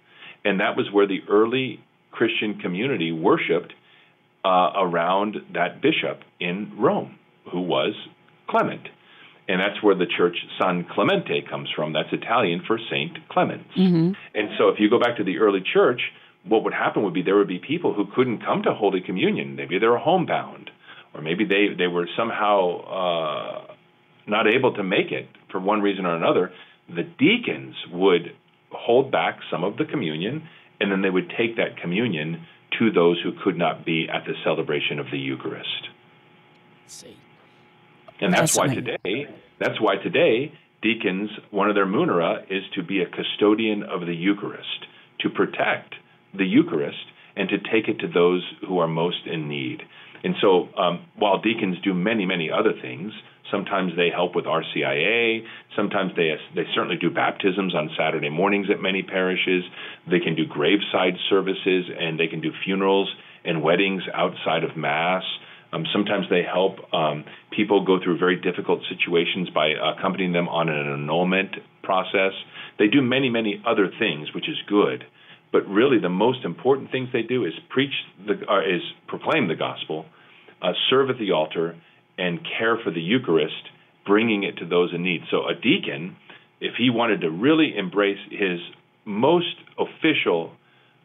[0.45, 3.73] And that was where the early Christian community worshiped
[4.45, 7.19] uh, around that bishop in Rome,
[7.51, 7.95] who was
[8.49, 8.89] Clement.
[9.49, 11.93] And that's where the church San Clemente comes from.
[11.93, 13.63] That's Italian for Saint Clement.
[14.35, 16.01] And so if you go back to the early church,
[16.49, 19.57] what would happen would be there would be people who couldn't come to Holy Communion.
[19.57, 20.71] Maybe they were homebound,
[21.15, 23.75] or maybe they, they were somehow uh,
[24.27, 26.53] not able to make it for one reason or another.
[26.89, 28.35] The deacons would
[28.71, 30.49] hold back some of the communion,
[30.81, 32.47] and then they would take that communion
[32.79, 35.89] to those who could not be at the celebration of the Eucharist.
[36.83, 37.17] Let's see.
[38.21, 39.27] And that's why today,
[39.59, 44.15] that's why today deacons, one of their munera is to be a custodian of the
[44.15, 44.87] Eucharist,
[45.21, 45.95] to protect
[46.39, 47.05] the Eucharist
[47.37, 49.83] and to take it to those who are most in need.
[50.25, 53.13] And so, um, while deacons do many, many other things,
[53.51, 55.45] sometimes they help with RCIA.
[55.77, 59.65] Sometimes they they certainly do baptisms on Saturday mornings at many parishes.
[60.11, 63.09] They can do graveside services and they can do funerals
[63.45, 65.23] and weddings outside of mass.
[65.73, 67.25] Um, sometimes they help um,
[67.55, 72.33] people go through very difficult situations by accompanying them on an annulment process.
[72.79, 75.05] They do many, many other things, which is good.
[75.51, 77.93] But really, the most important things they do is preach
[78.27, 80.05] the, uh, is proclaim the gospel,
[80.61, 81.77] uh, serve at the altar,
[82.19, 83.71] and care for the Eucharist,
[84.07, 85.23] bringing it to those in need.
[85.31, 86.17] So a deacon,
[86.61, 88.61] if he wanted to really embrace his
[89.05, 90.53] most official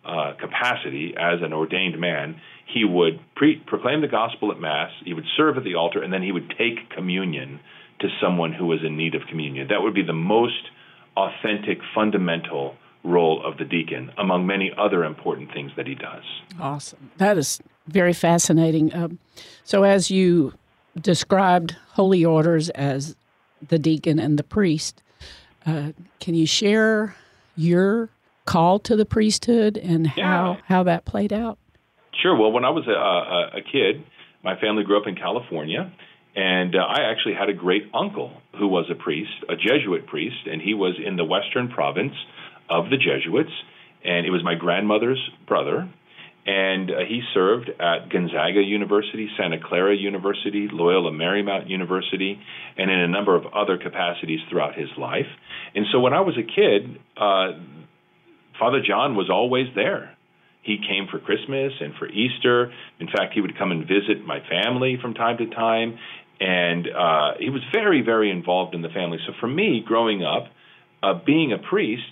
[0.04, 5.14] uh, capacity as an ordained man, he would pre- proclaim the gospel at Mass, he
[5.14, 7.60] would serve at the altar, and then he would take communion
[8.00, 9.68] to someone who was in need of communion.
[9.70, 10.70] That would be the most
[11.16, 16.24] authentic, fundamental role of the deacon, among many other important things that he does.
[16.60, 17.12] Awesome.
[17.18, 18.94] That is very fascinating.
[18.96, 19.20] Um,
[19.64, 20.54] so, as you
[21.00, 23.16] described holy orders as
[23.68, 25.02] the deacon and the priest,
[25.66, 27.16] uh, can you share
[27.56, 28.10] your
[28.46, 30.56] call to the priesthood and how, Yeah.
[30.68, 31.58] how that played out?
[32.22, 32.36] Sure.
[32.38, 34.04] Well, when I was a, a, a kid,
[34.44, 35.92] my family grew up in California,
[36.36, 40.48] and uh, I actually had a great uncle who was a priest, a Jesuit priest,
[40.50, 42.14] and he was in the western province
[42.70, 43.52] of the Jesuits,
[44.04, 45.90] and it was my grandmother's brother.
[46.46, 52.38] And uh, he served at Gonzaga University, Santa Clara University, Loyola Marymount University,
[52.78, 55.28] and in a number of other capacities throughout his life.
[55.74, 57.60] And so when I was a kid, uh,
[58.60, 60.16] Father John was always there.
[60.64, 62.74] He came for Christmas and for Easter.
[63.00, 65.98] In fact, he would come and visit my family from time to time.
[66.40, 69.18] And uh, he was very, very involved in the family.
[69.26, 70.48] So for me, growing up,
[71.02, 72.04] uh, being a priest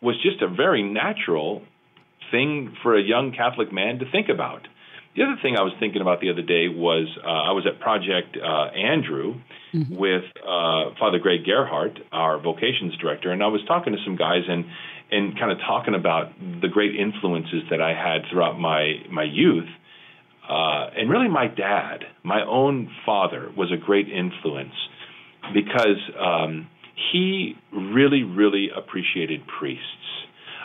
[0.00, 1.62] was just a very natural
[2.30, 4.66] thing for a young Catholic man to think about.
[5.16, 7.80] The other thing I was thinking about the other day was uh, I was at
[7.80, 9.40] Project uh, Andrew
[9.90, 14.42] with uh, Father Greg Gerhardt, our vocations director, and I was talking to some guys
[14.46, 14.66] and
[15.10, 19.68] and kind of talking about the great influences that I had throughout my my youth.
[20.46, 24.74] Uh, and really, my dad, my own father, was a great influence
[25.54, 26.68] because um,
[27.12, 29.84] he really, really appreciated priests.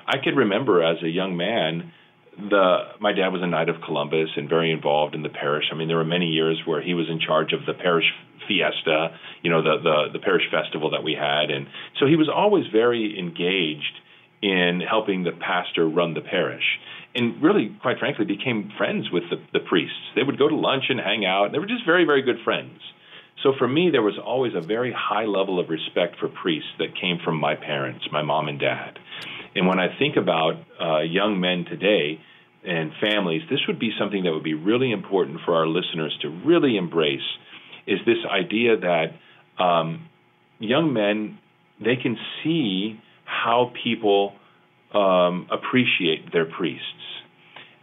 [0.07, 1.91] I could remember as a young man,
[2.37, 5.65] the my dad was a knight of Columbus and very involved in the parish.
[5.71, 8.05] I mean, there were many years where he was in charge of the parish
[8.47, 11.67] fiesta, you know, the the, the parish festival that we had, and
[11.99, 13.99] so he was always very engaged
[14.41, 16.63] in helping the pastor run the parish.
[17.13, 19.99] And really, quite frankly, became friends with the, the priests.
[20.15, 21.51] They would go to lunch and hang out.
[21.51, 22.79] They were just very, very good friends.
[23.43, 26.99] So for me, there was always a very high level of respect for priests that
[26.99, 28.99] came from my parents, my mom and dad.
[29.55, 32.19] And when I think about uh, young men today
[32.63, 36.29] and families, this would be something that would be really important for our listeners to
[36.29, 37.19] really embrace
[37.87, 39.13] is this idea that
[39.61, 40.07] um,
[40.59, 41.39] young men,
[41.83, 44.33] they can see how people
[44.93, 46.85] um, appreciate their priests.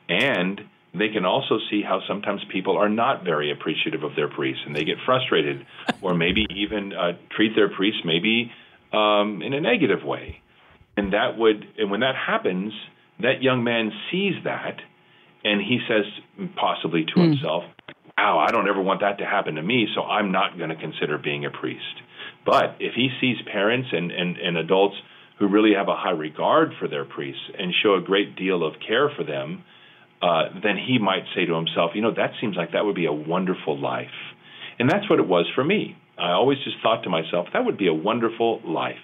[0.08, 0.60] And
[1.00, 4.74] they can also see how sometimes people are not very appreciative of their priests and
[4.74, 5.66] they get frustrated
[6.02, 8.50] or maybe even uh, treat their priests maybe
[8.92, 10.40] um, in a negative way.
[10.96, 12.72] And that would, and when that happens,
[13.20, 14.76] that young man sees that
[15.44, 16.04] and he says
[16.56, 17.30] possibly to Hmm.
[17.30, 17.64] himself,
[18.16, 20.76] wow, I don't ever want that to happen to me, so I'm not going to
[20.76, 22.02] consider being a priest.
[22.44, 24.96] But if he sees parents and, and, and adults
[25.38, 28.74] who really have a high regard for their priests and show a great deal of
[28.86, 29.62] care for them,
[30.20, 33.06] uh, then he might say to himself, you know, that seems like that would be
[33.06, 34.06] a wonderful life.
[34.78, 35.96] And that's what it was for me.
[36.18, 38.96] I always just thought to myself, that would be a wonderful life.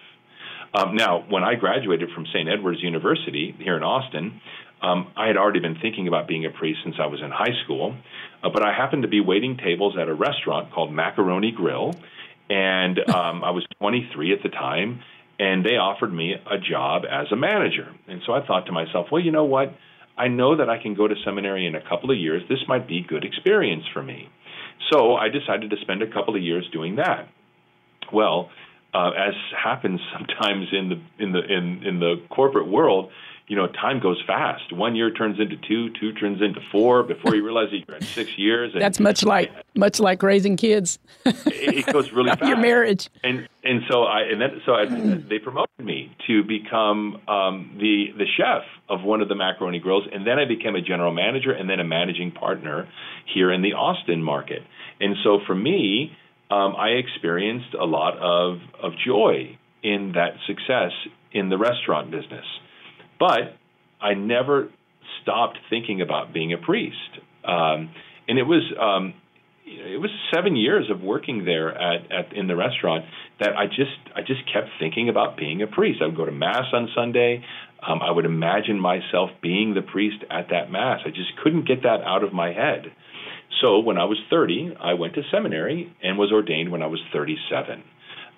[0.74, 2.48] Um, now, when I graduated from St.
[2.48, 4.40] Edward's University here in Austin,
[4.82, 7.54] um, I had already been thinking about being a priest since I was in high
[7.64, 7.94] school,
[8.42, 11.94] uh, but I happened to be waiting tables at a restaurant called Macaroni Grill,
[12.50, 15.00] and um, I was 23 at the time,
[15.38, 17.88] and they offered me a job as a manager.
[18.08, 19.74] And so I thought to myself, well, you know what?
[20.16, 22.42] I know that I can go to seminary in a couple of years.
[22.48, 24.28] This might be good experience for me.
[24.92, 27.28] So I decided to spend a couple of years doing that.
[28.12, 28.50] Well,
[28.92, 33.10] uh, as happens sometimes in the in the in in the corporate world,
[33.46, 34.72] you know, time goes fast.
[34.72, 37.02] One year turns into two, two turns into four.
[37.02, 38.72] Before you realize it, you're at six years.
[38.72, 40.98] And That's much like much like raising kids.
[41.24, 42.44] it, it goes really fast.
[42.44, 43.08] Your marriage.
[43.22, 44.86] And and so I and then so I,
[45.28, 50.04] they promoted me to become um, the the chef of one of the macaroni grills,
[50.12, 52.88] and then I became a general manager and then a managing partner
[53.32, 54.62] here in the Austin market.
[55.00, 56.16] And so for me,
[56.50, 60.92] um, I experienced a lot of of joy in that success
[61.32, 62.46] in the restaurant business,
[63.18, 63.56] but
[64.00, 64.70] I never
[65.22, 66.96] stopped thinking about being a priest.
[67.44, 67.90] Um,
[68.28, 69.14] and it was um,
[69.66, 73.04] it was seven years of working there at, at in the restaurant
[73.40, 76.00] that I just I just kept thinking about being a priest.
[76.02, 77.44] I would go to mass on Sunday.
[77.86, 81.00] Um, I would imagine myself being the priest at that mass.
[81.04, 82.92] I just couldn't get that out of my head.
[83.60, 87.00] So when I was 30, I went to seminary and was ordained when I was
[87.12, 87.82] 37.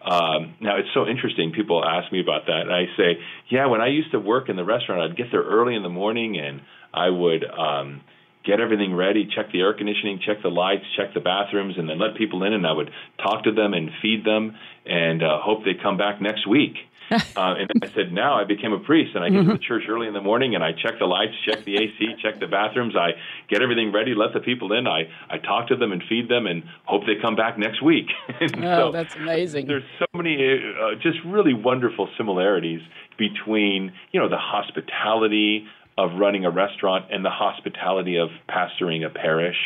[0.06, 1.50] Um, now it's so interesting.
[1.50, 4.54] People ask me about that, and I say, "Yeah, when I used to work in
[4.54, 6.60] the restaurant, I'd get there early in the morning, and
[6.94, 8.02] I would um,
[8.44, 11.98] get everything ready, check the air conditioning, check the lights, check the bathrooms, and then
[11.98, 14.54] let people in, and I would talk to them and feed them,
[14.86, 16.76] and uh, hope they come back next week."
[17.36, 19.84] uh, and I said, now I became a priest, and I get to the church
[19.88, 22.96] early in the morning, and I check the lights, check the AC, check the bathrooms.
[22.96, 23.12] I
[23.48, 24.86] get everything ready, let the people in.
[24.86, 28.06] I I talk to them and feed them, and hope they come back next week.
[28.58, 29.66] Oh, so that's amazing.
[29.66, 32.80] there's so many uh, just really wonderful similarities
[33.18, 35.66] between you know the hospitality
[35.98, 39.56] of running a restaurant and the hospitality of pastoring a parish,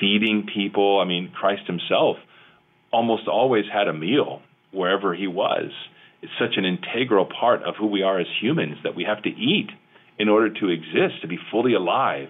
[0.00, 1.00] feeding people.
[1.00, 2.16] I mean, Christ Himself
[2.92, 5.70] almost always had a meal wherever He was.
[6.22, 9.30] It's such an integral part of who we are as humans that we have to
[9.30, 9.70] eat
[10.18, 12.28] in order to exist, to be fully alive.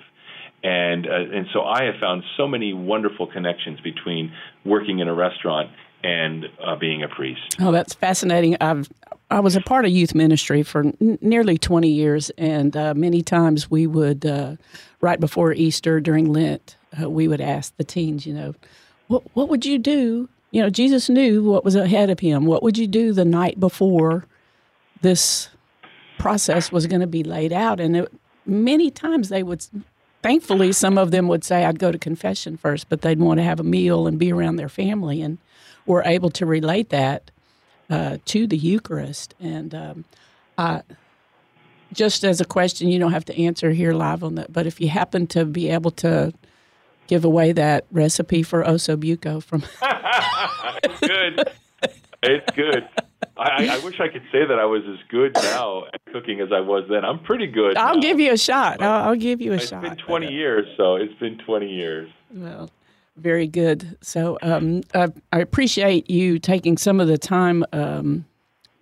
[0.63, 4.33] And uh, and so I have found so many wonderful connections between
[4.65, 5.71] working in a restaurant
[6.03, 7.57] and uh, being a priest.
[7.61, 8.57] Oh, that's fascinating.
[8.61, 8.89] I've
[9.31, 13.23] I was a part of youth ministry for n- nearly 20 years, and uh, many
[13.23, 14.57] times we would, uh,
[15.01, 18.55] right before Easter during Lent, uh, we would ask the teens, you know,
[19.09, 20.29] what what would you do?
[20.51, 22.47] You know, Jesus knew what was ahead of him.
[22.47, 24.25] What would you do the night before
[25.03, 25.49] this
[26.19, 27.81] process was going to be laid out?
[27.81, 28.13] And it,
[28.47, 29.65] many times they would.
[30.21, 33.45] Thankfully, some of them would say, "I'd go to confession first, but they'd want to
[33.45, 35.39] have a meal and be around their family, and
[35.87, 37.31] were able to relate that
[37.91, 39.35] uh, to the Eucharist.
[39.41, 40.05] And um,
[40.57, 40.83] I,
[41.93, 44.81] just as a question, you don't have to answer here live on that, but if
[44.81, 46.33] you happen to be able to
[47.09, 49.65] give away that recipe for osso buco from
[50.85, 51.49] it's good.
[52.23, 52.89] It's good.
[53.37, 56.49] I, I- wish I could say that I was as good now at cooking as
[56.53, 57.05] I was then.
[57.05, 57.77] I'm pretty good.
[57.77, 58.01] I'll now.
[58.01, 58.83] give you a shot.
[58.83, 59.85] I'll, I'll give you a It's shot.
[59.85, 62.11] It's been 20 years, so it's been 20 years.
[62.33, 62.71] Well,
[63.17, 63.97] very good.
[64.01, 68.25] So um, I, I appreciate you taking some of the time um,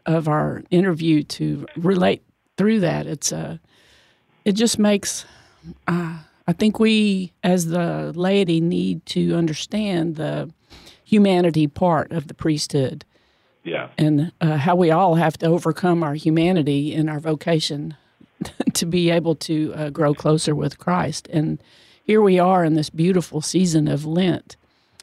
[0.07, 2.23] of our interview to relate
[2.57, 3.07] through that.
[3.07, 3.59] It's uh,
[4.47, 5.27] it just makes.
[5.87, 10.51] Uh, I think we, as the laity, need to understand the
[11.05, 13.05] humanity part of the priesthood
[13.65, 13.89] Yeah.
[13.99, 17.97] and uh, how we all have to overcome our humanity and our vocation
[18.75, 21.29] to be able to uh, grow closer with Christ.
[21.33, 21.61] And
[22.05, 24.57] here we are in this beautiful season of Lent,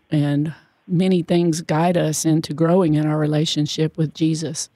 [0.10, 0.54] and
[0.88, 4.70] many things guide us into growing in our relationship with Jesus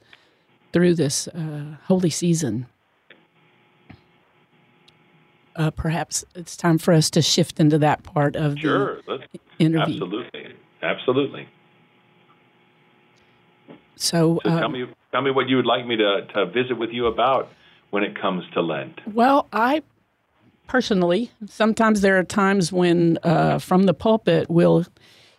[0.73, 2.65] through this uh, holy season.
[5.57, 9.01] Uh, perhaps it's time for us to shift into that part of Sure.
[9.07, 9.19] The
[9.57, 9.95] interview.
[9.95, 10.53] absolutely.
[10.83, 11.47] Absolutely.
[13.95, 16.77] So, So uh, tell me, tell me what you would like me to, to visit
[16.77, 17.49] with you about
[17.89, 18.99] when it comes to Lent.
[19.13, 19.81] well, I
[20.67, 24.85] personally, sometimes there are times when uh, from the pulpit we'll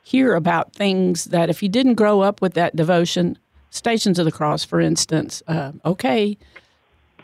[0.02, 3.38] hear about things that if you didn't grow up with that devotion,
[3.70, 6.38] Stations of the Cross, for instance, uh, okay,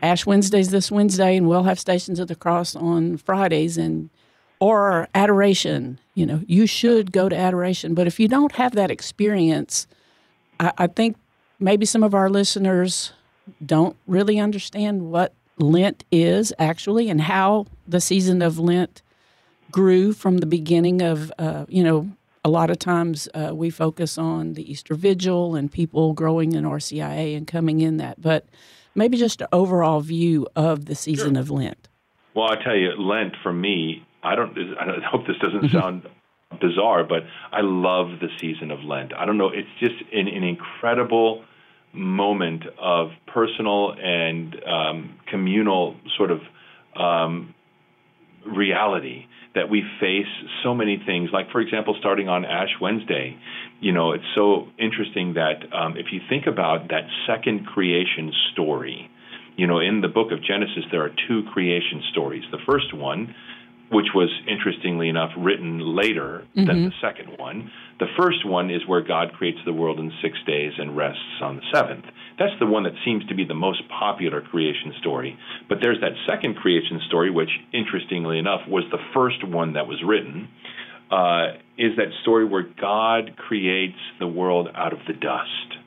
[0.05, 4.11] Ash Wednesday's this Wednesday, and we'll have Stations of the Cross on Fridays, and
[4.61, 5.99] or adoration.
[6.15, 9.87] You know, you should go to adoration, but if you don't have that experience,
[10.61, 11.17] I, I think
[11.59, 13.13] maybe some of our listeners
[13.65, 19.03] don't really understand what Lent is actually and how the season of Lent
[19.71, 22.11] grew from the beginning of, uh, you know,
[22.45, 26.65] a lot of times uh, we focus on the Easter Vigil and people growing in
[26.65, 28.47] RCIA and coming in that, but
[28.95, 31.89] maybe just an overall view of the season of Lent.
[32.35, 34.51] Well, I tell you, Lent for me, I don't.
[34.81, 36.03] I don't- I hope this doesn't sound
[36.61, 37.23] bizarre, but
[37.53, 39.13] I love the season of Lent.
[39.15, 39.49] I don't know.
[39.49, 41.45] It's just an, an incredible
[41.93, 46.41] moment of personal and um, communal sort of
[46.97, 47.55] um,
[48.47, 50.27] reality that we face
[50.63, 51.31] so many things.
[51.33, 53.37] Like, for example, starting on Ash Wednesday,
[53.81, 59.11] you know, it's so interesting that um, if you think about that second creation story,
[59.57, 62.43] you know, in the book of Genesis, there are two creation stories.
[62.51, 63.35] The first one,
[63.95, 67.71] which was interestingly enough written later than the second one.
[68.01, 71.57] The first one is where God creates the world in six days and rests on
[71.57, 72.05] the seventh.
[72.37, 75.39] That's the one that seems to be the most popular creation story.
[75.69, 80.03] But there's that second creation story, which interestingly enough was the first one that was
[80.05, 80.49] written.
[81.09, 85.79] Uh, is that story where God creates the world out of the dust?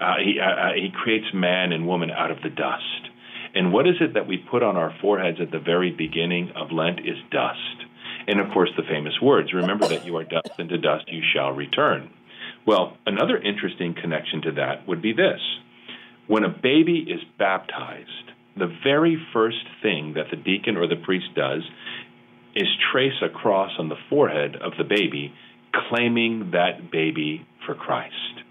[0.00, 3.10] Uh, he, uh, uh, he creates man and woman out of the dust.
[3.56, 6.72] And what is it that we put on our foreheads at the very beginning of
[6.72, 7.86] Lent is dust.
[8.28, 11.22] And of course, the famous words remember that you are dust, and to dust you
[11.34, 12.10] shall return.
[12.66, 15.40] Well, another interesting connection to that would be this
[16.26, 18.10] when a baby is baptized,
[18.58, 21.62] the very first thing that the deacon or the priest does
[22.54, 25.32] is trace a cross on the forehead of the baby,
[25.88, 28.42] claiming that baby for Christ.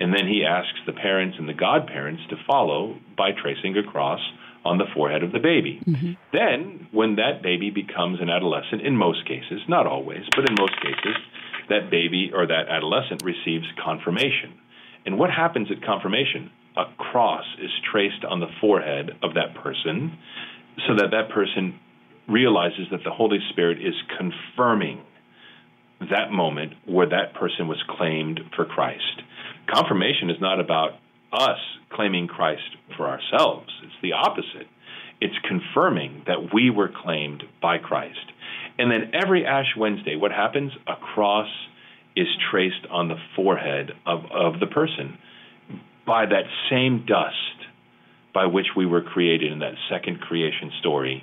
[0.00, 4.20] And then he asks the parents and the godparents to follow by tracing a cross
[4.64, 5.80] on the forehead of the baby.
[5.84, 6.12] Mm-hmm.
[6.32, 10.80] Then, when that baby becomes an adolescent, in most cases, not always, but in most
[10.80, 11.16] cases,
[11.68, 14.54] that baby or that adolescent receives confirmation.
[15.04, 16.50] And what happens at confirmation?
[16.76, 20.16] A cross is traced on the forehead of that person
[20.86, 21.78] so that that person
[22.28, 25.02] realizes that the Holy Spirit is confirming
[26.10, 29.22] that moment where that person was claimed for Christ.
[29.72, 30.92] Confirmation is not about
[31.32, 31.58] us
[31.90, 34.66] claiming Christ for ourselves, it's the opposite.
[35.20, 38.32] It's confirming that we were claimed by Christ.
[38.78, 40.72] And then every Ash Wednesday, what happens?
[40.86, 41.48] A cross
[42.16, 45.18] is traced on the forehead of, of the person
[46.06, 47.36] by that same dust
[48.34, 51.22] by which we were created in that second creation story,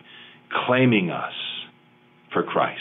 [0.65, 1.33] claiming us
[2.31, 2.79] for Christ.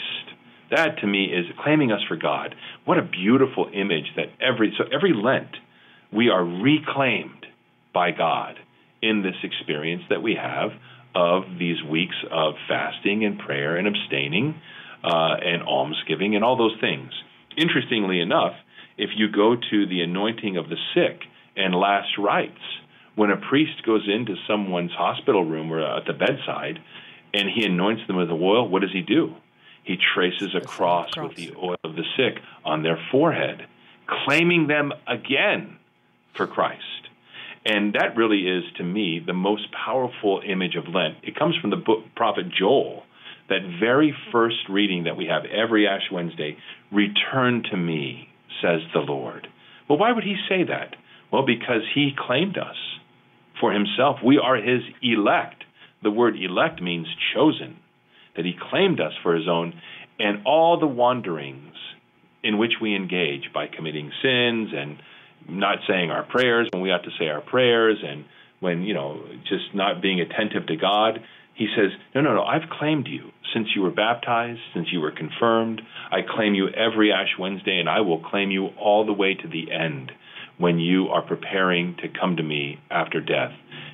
[0.71, 2.55] That to me is claiming us for God.
[2.85, 5.55] What a beautiful image that every so every Lent
[6.11, 7.45] we are reclaimed
[7.93, 8.55] by God
[9.01, 10.71] in this experience that we have
[11.15, 14.59] of these weeks of fasting and prayer and abstaining
[15.03, 17.11] uh, and almsgiving and all those things.
[17.57, 18.53] Interestingly enough,
[18.97, 21.21] if you go to the anointing of the sick
[21.55, 22.59] and last rites,
[23.15, 26.79] when a priest goes into someone's hospital room or at the bedside
[27.33, 29.35] and he anoints them with oil, what does he do?
[29.83, 33.65] He traces a cross with the oil of the sick on their forehead,
[34.25, 35.78] claiming them again
[36.35, 36.83] for Christ.
[37.65, 41.17] And that really is, to me, the most powerful image of Lent.
[41.23, 43.03] It comes from the book prophet Joel,
[43.49, 46.57] that very first reading that we have every Ash Wednesday
[46.91, 48.29] Return to me,
[48.61, 49.47] says the Lord.
[49.87, 50.95] Well, why would he say that?
[51.31, 52.77] Well, because he claimed us
[53.59, 54.17] for himself.
[54.23, 55.63] We are his elect.
[56.01, 57.77] The word elect means chosen,
[58.35, 59.73] that he claimed us for his own,
[60.17, 61.75] and all the wanderings
[62.43, 64.97] in which we engage by committing sins and
[65.47, 68.25] not saying our prayers when we ought to say our prayers and
[68.59, 71.19] when, you know, just not being attentive to God.
[71.55, 75.11] He says, No, no, no, I've claimed you since you were baptized, since you were
[75.11, 75.81] confirmed.
[76.11, 79.47] I claim you every Ash Wednesday, and I will claim you all the way to
[79.47, 80.11] the end
[80.57, 83.51] when you are preparing to come to me after death.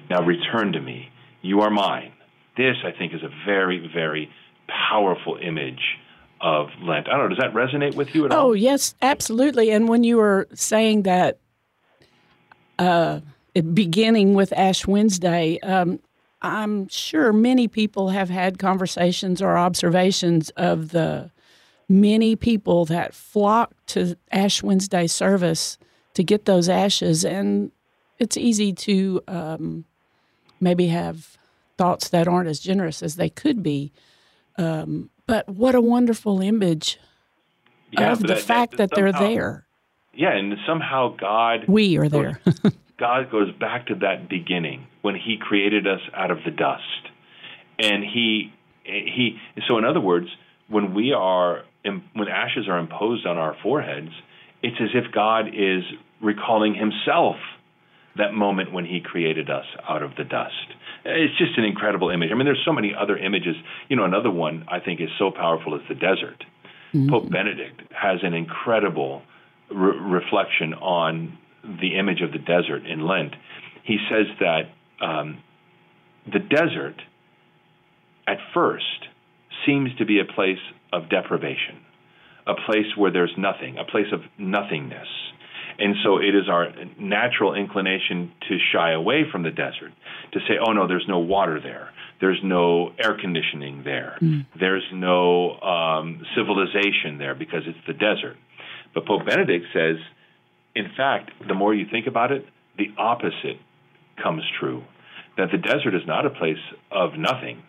[0.10, 1.10] Now return to me.
[1.41, 2.12] You are mine.
[2.58, 4.30] This, I think, is a very, very
[4.68, 5.82] powerful image
[6.42, 7.08] of Lent.
[7.08, 8.50] I don't know, does that resonate with you at all?
[8.50, 9.72] Oh, yes, absolutely.
[9.72, 11.40] And when you were saying that,
[12.78, 13.22] uh,
[13.74, 16.00] beginning with Ash Wednesday, um,
[16.42, 21.32] I'm sure many people have had conversations or observations of the
[21.88, 25.78] many people that flock to Ash Wednesday service
[26.16, 27.24] to get those ashes.
[27.24, 27.72] And
[28.20, 29.86] it's easy to um,
[30.60, 31.38] maybe have
[31.78, 33.92] thoughts that aren't as generous as they could be.
[34.58, 36.97] Um, but what a wonderful image
[37.91, 39.65] Yeah, of the that- fact that, that they're there.
[40.13, 42.39] Yeah, and somehow God We are there.
[42.97, 46.84] God goes back to that beginning when He created us out of the dust,
[47.78, 48.53] and He
[48.86, 49.38] He.
[49.67, 50.28] So in other words,
[50.69, 54.11] when we are when ashes are imposed on our foreheads,
[54.63, 55.84] it's as if God is
[56.21, 57.36] recalling Himself
[58.17, 60.53] that moment when He created us out of the dust.
[61.06, 62.32] It's just an incredible image.
[62.32, 63.56] I mean, there's so many other images.
[63.89, 66.43] You know, another one I think is so powerful is the desert.
[67.10, 69.22] Pope Benedict has an incredible
[69.70, 73.36] re- reflection on the image of the desert in Lent.
[73.84, 74.70] He says that
[75.01, 75.43] um,
[76.32, 77.01] the desert,
[78.28, 79.08] at first,
[79.66, 80.60] seems to be a place
[80.93, 81.82] of deprivation,
[82.47, 85.08] a place where there's nothing, a place of nothingness.
[85.78, 86.67] And so it is our
[86.99, 89.91] natural inclination to shy away from the desert,
[90.34, 91.89] to say, oh no, there's no water there.
[92.21, 94.17] There's no air conditioning there.
[94.57, 98.38] There's no um, civilization there because it's the desert.
[98.93, 99.97] But Pope Benedict says,
[100.76, 102.45] in fact, the more you think about it,
[102.78, 103.59] the opposite
[104.21, 104.84] comes true.
[105.38, 107.63] That the desert is not a place of nothing.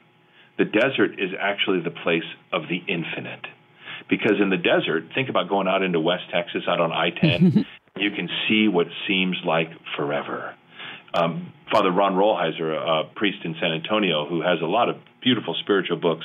[0.59, 3.45] The desert is actually the place of the infinite.
[4.09, 7.67] Because in the desert, think about going out into West Texas, out on I 10,
[7.97, 10.55] you can see what seems like forever.
[11.15, 15.55] Um, Father Ron Rolheiser, a priest in San Antonio who has a lot of beautiful
[15.61, 16.25] spiritual books,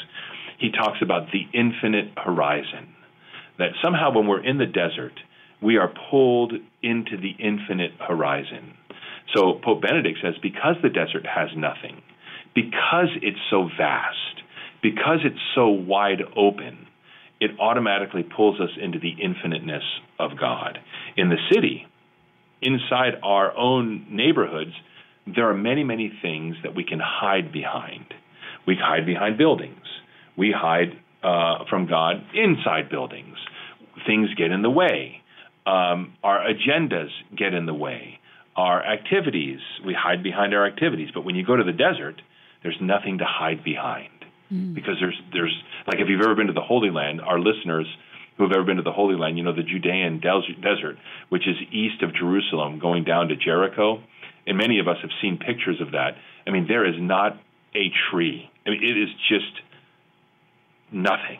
[0.59, 2.93] he talks about the infinite horizon.
[3.57, 5.13] That somehow when we're in the desert,
[5.61, 8.74] we are pulled into the infinite horizon.
[9.36, 12.01] So Pope Benedict says because the desert has nothing,
[12.53, 14.43] because it's so vast,
[14.82, 16.88] because it's so wide open,
[17.42, 19.84] it automatically pulls us into the infiniteness
[20.20, 20.78] of God.
[21.18, 21.88] In the city,
[22.62, 24.74] inside our own neighborhoods,
[25.26, 28.14] there are many, many things that we can hide behind.
[28.68, 29.84] We hide behind buildings.
[30.38, 33.36] We hide uh, from God inside buildings.
[34.06, 35.22] Things get in the way.
[35.66, 38.20] Um, our agendas get in the way.
[38.56, 41.10] Our activities, we hide behind our activities.
[41.12, 42.22] But when you go to the desert,
[42.62, 44.11] there's nothing to hide behind
[44.52, 44.74] Mm.
[44.74, 45.56] because there's there's
[45.88, 47.88] like if you've ever been to the Holy Land, our listeners
[48.38, 50.97] who have ever been to the Holy Land, you know the Judean des- desert,
[51.30, 54.02] which is east of Jerusalem, going down to Jericho,
[54.45, 56.18] and many of us have seen pictures of that.
[56.45, 57.39] I mean, there is not
[57.74, 58.49] a tree.
[58.66, 59.62] I mean, it is just
[60.91, 61.39] nothing,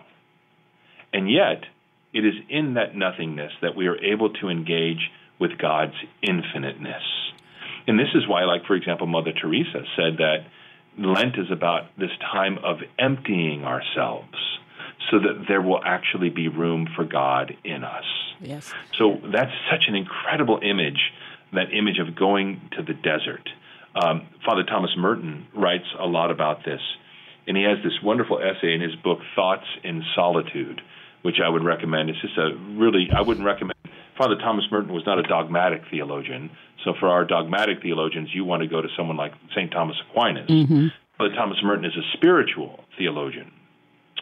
[1.12, 1.66] and yet
[2.14, 7.03] it is in that nothingness that we are able to engage with God's infiniteness.
[7.88, 10.45] And this is why, like, for example, Mother Teresa said that
[10.97, 14.35] Lent is about this time of emptying ourselves
[15.09, 18.05] so that there will actually be room for God in us.
[18.39, 18.73] yes.
[18.97, 20.99] So that's such an incredible image,
[21.53, 23.47] that image of going to the desert.
[23.95, 26.79] Um, Father Thomas Merton writes a lot about this,
[27.47, 30.81] and he has this wonderful essay in his book, Thoughts in Solitude,
[31.23, 32.09] which I would recommend.
[32.09, 33.75] It's just a really, I wouldn't recommend.
[34.22, 36.51] Father Thomas Merton was not a dogmatic theologian,
[36.86, 39.72] so for our dogmatic theologians, you want to go to someone like St.
[39.72, 40.45] Thomas Aquinas.
[41.17, 43.51] But Thomas Merton is a spiritual theologian.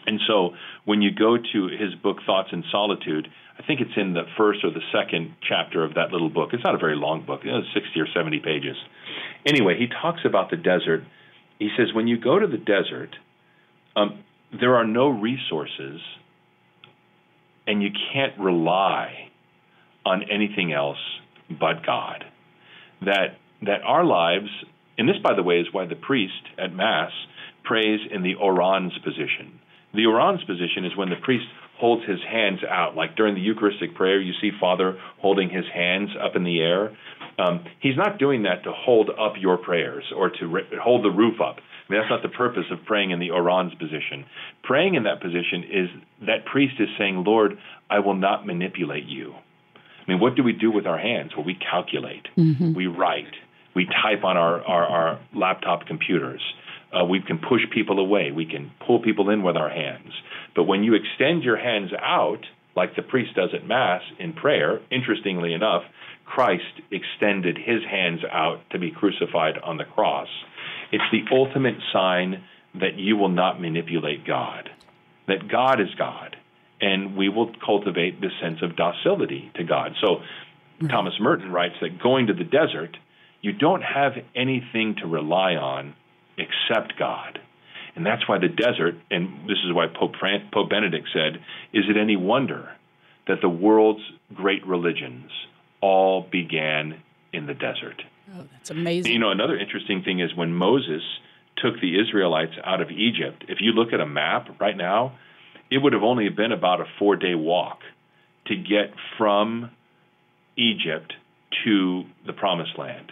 [0.06, 0.52] And so
[0.86, 3.28] when you go to his book, Thoughts in Solitude,
[3.60, 6.52] I think it's in the first or the second chapter of that little book.
[6.54, 8.78] It's not a very long book, you know, it's 60 or 70 pages.
[9.46, 11.04] Anyway, he talks about the desert.
[11.60, 13.18] He says, when you go to the desert,
[13.98, 14.24] um,
[14.58, 16.00] there are no resources,
[17.68, 19.29] and you can't rely
[20.10, 20.98] on anything else
[21.50, 22.26] but God.
[23.02, 24.50] That that our lives,
[24.98, 27.12] and this, by the way, is why the priest at Mass
[27.64, 29.60] prays in the orans position.
[29.94, 31.46] The orans position is when the priest
[31.80, 36.10] holds his hands out, like during the Eucharistic prayer, you see Father holding his hands
[36.22, 36.96] up in the air.
[37.38, 41.10] Um, he's not doing that to hold up your prayers or to re- hold the
[41.10, 41.56] roof up.
[41.58, 44.26] I mean, that's not the purpose of praying in the orans position.
[44.64, 45.90] Praying in that position is
[46.28, 47.58] that priest is saying, Lord,
[47.90, 49.34] I will not manipulate you.
[50.10, 51.34] I mean, what do we do with our hands?
[51.38, 52.28] Well, we calculate,
[52.76, 53.32] we write,
[53.76, 56.42] we type on our, our, our laptop computers.
[56.92, 60.12] Uh, we can push people away, we can pull people in with our hands.
[60.56, 62.44] But when you extend your hands out,
[62.76, 65.84] like the priest does at Mass in prayer, interestingly enough,
[66.26, 70.30] Christ extended his hands out to be crucified on the cross.
[70.92, 72.44] It's the ultimate sign
[72.74, 74.72] that you will not manipulate God,
[75.28, 76.36] that God is God
[76.82, 79.94] and we will cultivate this sense of docility to God.
[80.02, 80.22] So
[80.88, 82.96] Thomas Merton writes that going to the desert,
[83.42, 85.96] you don't have anything to rely on
[86.38, 87.40] except God.
[87.96, 91.42] And that's why the desert, and this is why Pope, Fran- Pope Benedict said,
[91.74, 92.70] is it any wonder
[93.28, 94.02] that the world's
[94.34, 95.32] great religions
[95.82, 97.02] all began
[97.32, 98.02] in the desert.
[98.36, 99.14] Oh, that's amazing.
[99.14, 101.02] You know, another interesting thing is when Moses
[101.58, 105.18] took the Israelites out of Egypt, if you look at a map right now,
[105.72, 107.80] it would have only been about a four day walk
[108.48, 109.72] to get from
[110.58, 111.14] Egypt
[111.64, 113.12] to the promised land.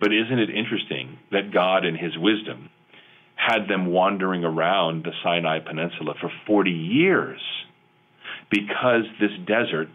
[0.00, 2.68] But isn't it interesting that God, in his wisdom,
[3.36, 7.40] had them wandering around the Sinai Peninsula for 40 years?
[8.50, 9.88] Because this desert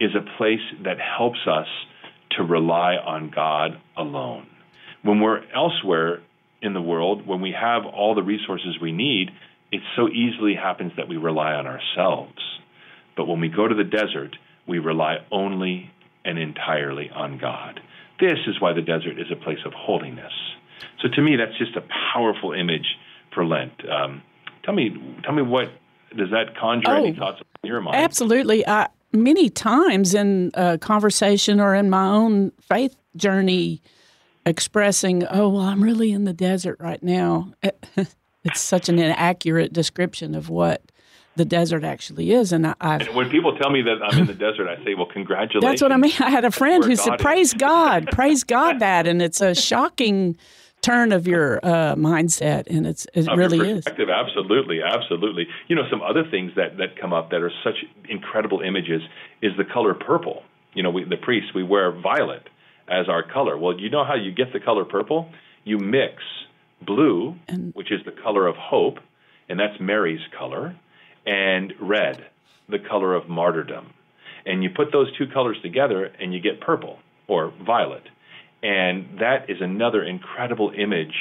[0.00, 1.66] is a place that helps us
[2.36, 4.46] to rely on God alone.
[5.02, 6.20] When we're elsewhere
[6.62, 9.30] in the world, when we have all the resources we need,
[9.70, 12.38] it so easily happens that we rely on ourselves.
[13.16, 15.90] But when we go to the desert, we rely only
[16.24, 17.80] and entirely on God.
[18.20, 20.32] This is why the desert is a place of holiness.
[21.02, 22.96] So to me, that's just a powerful image
[23.34, 23.72] for Lent.
[23.88, 24.22] Um,
[24.64, 24.90] tell me,
[25.24, 25.68] tell me what
[26.16, 27.96] does that conjure any Oh, thoughts in your mind?
[27.96, 28.66] Absolutely.
[28.66, 33.82] I, many times in a conversation or in my own faith journey,
[34.46, 37.52] expressing, oh, well, I'm really in the desert right now.
[38.44, 40.82] It's such an inaccurate description of what
[41.36, 42.52] the desert actually is.
[42.52, 45.06] And I, And when people tell me that I'm in the desert, I say, "Well,
[45.06, 46.12] congratulations." That's what I mean.
[46.20, 47.22] I had a friend who said, God is.
[47.24, 50.36] "Praise God, praise God that," and it's a shocking
[50.80, 53.86] turn of your uh, mindset, and it's it Of really is.
[53.86, 55.46] absolutely, absolutely.
[55.68, 59.02] You know, some other things that that come up that are such incredible images
[59.42, 60.42] is the color purple.
[60.74, 62.48] You know, we, the priests we wear violet
[62.88, 63.56] as our color.
[63.58, 65.30] Well, you know how you get the color purple?
[65.64, 66.14] You mix
[66.80, 68.98] blue, and, which is the color of hope,
[69.48, 70.76] and that's Mary's color,
[71.26, 72.24] and red,
[72.68, 73.92] the color of martyrdom.
[74.46, 78.04] And you put those two colors together and you get purple or violet.
[78.62, 81.14] And that is another incredible image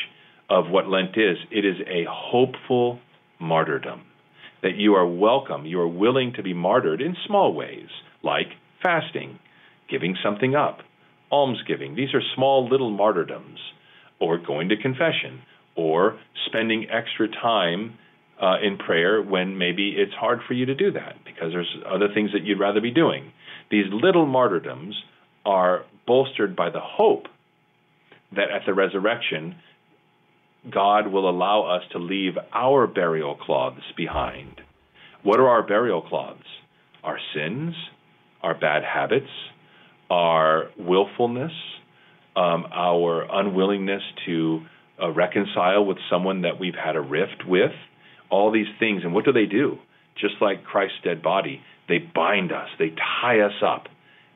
[0.49, 1.37] of what Lent is.
[1.51, 2.99] It is a hopeful
[3.39, 4.03] martyrdom.
[4.63, 7.89] That you are welcome, you are willing to be martyred in small ways,
[8.23, 8.47] like
[8.81, 9.39] fasting,
[9.87, 10.79] giving something up,
[11.31, 11.95] almsgiving.
[11.95, 13.59] These are small little martyrdoms,
[14.19, 15.41] or going to confession,
[15.77, 17.97] or spending extra time
[18.41, 22.07] uh, in prayer when maybe it's hard for you to do that because there's other
[22.13, 23.31] things that you'd rather be doing.
[23.71, 24.95] These little martyrdoms
[25.45, 27.27] are bolstered by the hope
[28.35, 29.55] that at the resurrection,
[30.69, 34.61] God will allow us to leave our burial cloths behind.
[35.23, 36.43] What are our burial cloths?
[37.03, 37.73] Our sins,
[38.41, 39.29] our bad habits,
[40.09, 41.51] our willfulness,
[42.35, 44.61] um, our unwillingness to
[45.01, 47.71] uh, reconcile with someone that we've had a rift with,
[48.29, 49.03] all these things.
[49.03, 49.77] And what do they do?
[50.19, 53.87] Just like Christ's dead body, they bind us, they tie us up,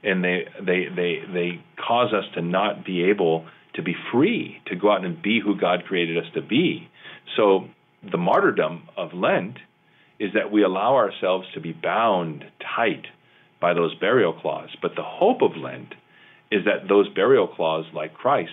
[0.04, 4.76] and they they they they cause us to not be able to be free to
[4.76, 6.90] go out and be who God created us to be.
[7.36, 7.66] So
[8.10, 9.58] the martyrdom of Lent
[10.20, 12.46] is that we allow ourselves to be bound
[12.76, 13.06] tight
[13.60, 14.74] by those burial cloths.
[14.82, 15.94] But the hope of Lent
[16.52, 18.52] is that those burial cloths, like Christ's,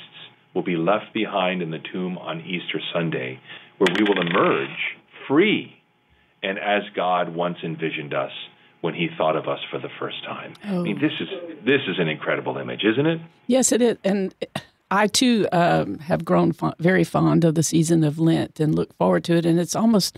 [0.55, 3.41] will be left behind in the tomb on Easter Sunday,
[3.79, 4.97] where we will emerge
[5.27, 5.75] free
[6.43, 8.33] and as God once envisioned us
[8.81, 10.55] when he thought of us for the first time.
[10.65, 11.29] I mean, this is
[11.65, 13.21] this is an incredible image, isn't it?
[13.47, 14.35] Yes, it is, and
[14.91, 18.95] I too um, have grown fo- very fond of the season of Lent and look
[18.95, 19.45] forward to it.
[19.45, 20.17] And it's almost,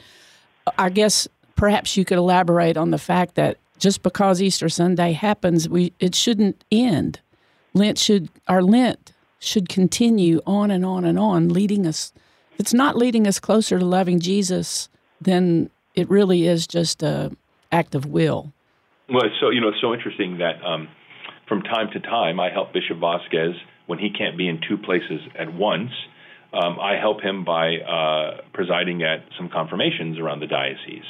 [0.79, 1.27] I guess,
[1.57, 6.15] perhaps you could elaborate on the fact that just because Easter Sunday happens, we it
[6.15, 7.21] shouldn't end.
[7.73, 12.13] Lent should our Lent should continue on and on and on, leading us.
[12.59, 14.89] It's not leading us closer to loving Jesus,
[15.21, 17.33] then it really is just a
[17.73, 18.53] act of will.
[19.09, 20.89] Well, it's so you know, it's so interesting that um,
[21.49, 25.21] from time to time I help Bishop Vasquez when he can't be in two places
[25.37, 25.91] at once.
[26.53, 31.05] Um, I help him by uh, presiding at some confirmations around the diocese.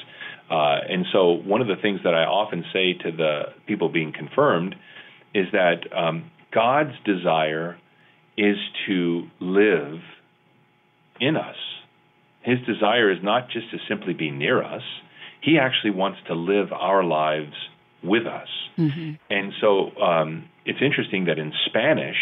[0.50, 4.12] Uh, and so, one of the things that I often say to the people being
[4.12, 4.74] confirmed
[5.34, 7.78] is that um, God's desire
[8.36, 8.56] is
[8.86, 10.00] to live
[11.20, 11.56] in us.
[12.42, 14.82] His desire is not just to simply be near us,
[15.42, 17.54] He actually wants to live our lives
[18.02, 18.48] with us.
[19.28, 22.16] And so um, it's interesting that in Spanish,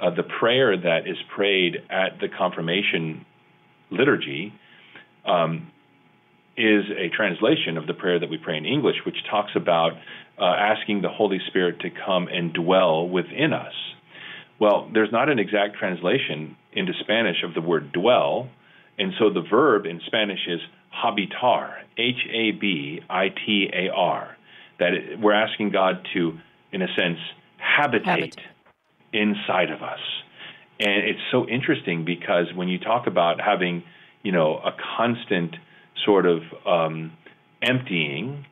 [0.00, 3.26] uh, the prayer that is prayed at the confirmation
[3.90, 4.52] liturgy
[5.26, 5.70] um,
[6.56, 9.92] is a translation of the prayer that we pray in English, which talks about
[10.38, 13.74] uh, asking the Holy Spirit to come and dwell within us.
[14.60, 18.48] Well, there's not an exact translation into Spanish of the word dwell,
[18.98, 20.60] and so the verb in Spanish is
[20.94, 24.36] habitar, H A B I T A R.
[24.78, 26.38] That it, we're asking God to,
[26.72, 27.18] in a sense,
[27.58, 28.38] habitate Habitate.
[29.12, 30.00] inside of us.
[30.80, 33.84] And it's so interesting because when you talk about having,
[34.22, 35.56] you know, a constant
[36.04, 37.12] sort of um,
[37.62, 38.44] emptying,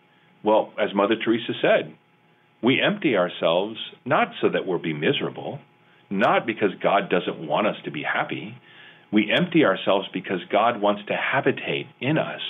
[0.44, 1.94] well, as Mother Teresa said,
[2.62, 5.58] we empty ourselves not so that we'll be miserable,
[6.12, 8.54] not because God doesn't want us to be happy.
[9.12, 12.40] We empty ourselves because God wants to habitate in us.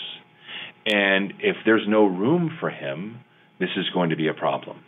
[0.86, 3.20] And if there's no room for Him,
[3.58, 4.80] this is going to be a problem.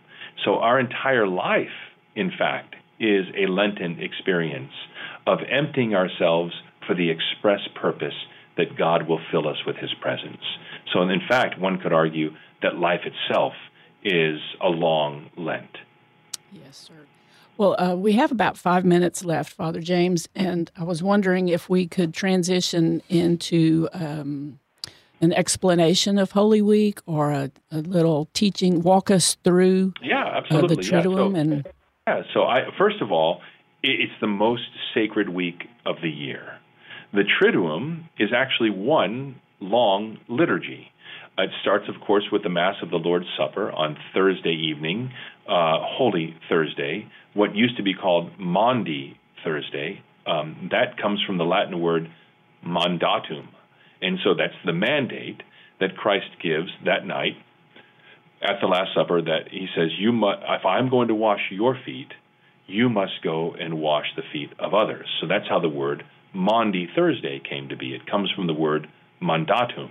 [0.44, 1.68] So, our entire life,
[2.16, 4.72] in fact, is a Lenten experience
[5.26, 6.52] of emptying ourselves
[6.86, 8.14] for the express purpose
[8.56, 10.42] that God will fill us with His presence.
[10.92, 12.30] So, in fact, one could argue
[12.62, 13.52] that life itself
[14.02, 15.78] is a long Lent.
[16.52, 17.06] Yes, sir.
[17.56, 21.68] Well, uh, we have about five minutes left, Father James, and I was wondering if
[21.68, 24.58] we could transition into um,
[25.20, 30.76] an explanation of Holy Week or a, a, little teaching, walk us through yeah, absolutely.
[30.76, 31.32] Uh, the Triduum.
[31.32, 31.68] Yeah, so, and
[32.06, 33.40] yeah, so I, first of all,
[33.82, 36.58] it's the most sacred week of the year.
[37.12, 40.90] The Triduum is actually one long liturgy.
[41.36, 45.12] It starts, of course, with the Mass of the Lord's Supper on Thursday evening,
[45.48, 50.02] uh, Holy Thursday, what used to be called Maundy Thursday.
[50.26, 52.10] Um, that comes from the Latin word
[52.66, 53.48] mandatum.
[54.00, 55.42] And so that's the mandate
[55.80, 57.36] that Christ gives that night
[58.42, 61.78] at the Last Supper that he says, you must, if I'm going to wash your
[61.84, 62.12] feet,
[62.66, 65.06] you must go and wash the feet of others.
[65.20, 67.94] So that's how the word Maundy Thursday came to be.
[67.94, 68.88] It comes from the word
[69.22, 69.90] mandatum,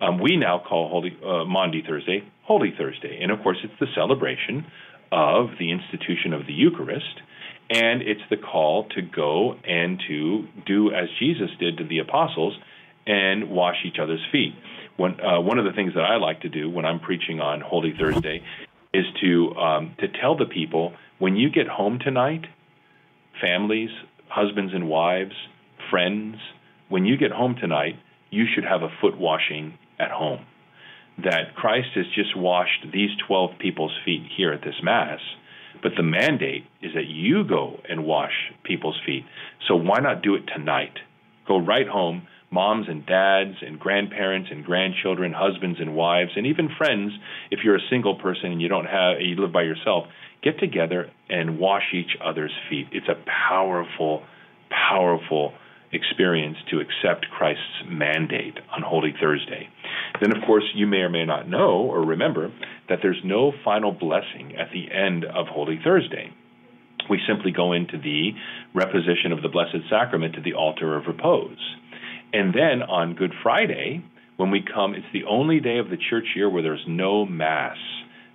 [0.00, 3.86] um, we now call Holy uh, Maundy Thursday Holy Thursday, and of course it's the
[3.94, 4.66] celebration
[5.12, 7.20] of the institution of the Eucharist,
[7.70, 12.56] and it's the call to go and to do as Jesus did to the apostles
[13.06, 14.54] and wash each other's feet.
[14.96, 17.60] One uh, one of the things that I like to do when I'm preaching on
[17.60, 18.42] Holy Thursday
[18.94, 22.46] is to um, to tell the people when you get home tonight,
[23.40, 23.90] families,
[24.28, 25.34] husbands and wives,
[25.90, 26.36] friends,
[26.88, 27.96] when you get home tonight,
[28.30, 30.44] you should have a foot washing at home.
[31.22, 35.20] That Christ has just washed these 12 people's feet here at this Mass,
[35.82, 39.24] but the mandate is that you go and wash people's feet.
[39.66, 40.98] So why not do it tonight?
[41.46, 46.68] Go right home, moms and dads and grandparents and grandchildren, husbands and wives, and even
[46.76, 47.12] friends.
[47.50, 50.06] If you're a single person and you don't have you live by yourself,
[50.42, 52.88] get together and wash each other's feet.
[52.92, 54.22] It's a powerful,
[54.70, 55.52] powerful
[55.96, 59.68] experience to accept Christ's mandate on Holy Thursday.
[60.20, 62.52] Then, of course, you may or may not know or remember
[62.88, 66.32] that there's no final blessing at the end of Holy Thursday.
[67.10, 68.32] We simply go into the
[68.74, 71.58] reposition of the Blessed Sacrament to the altar of repose.
[72.32, 74.04] And then on Good Friday,
[74.36, 77.78] when we come, it's the only day of the church year where there's no Mass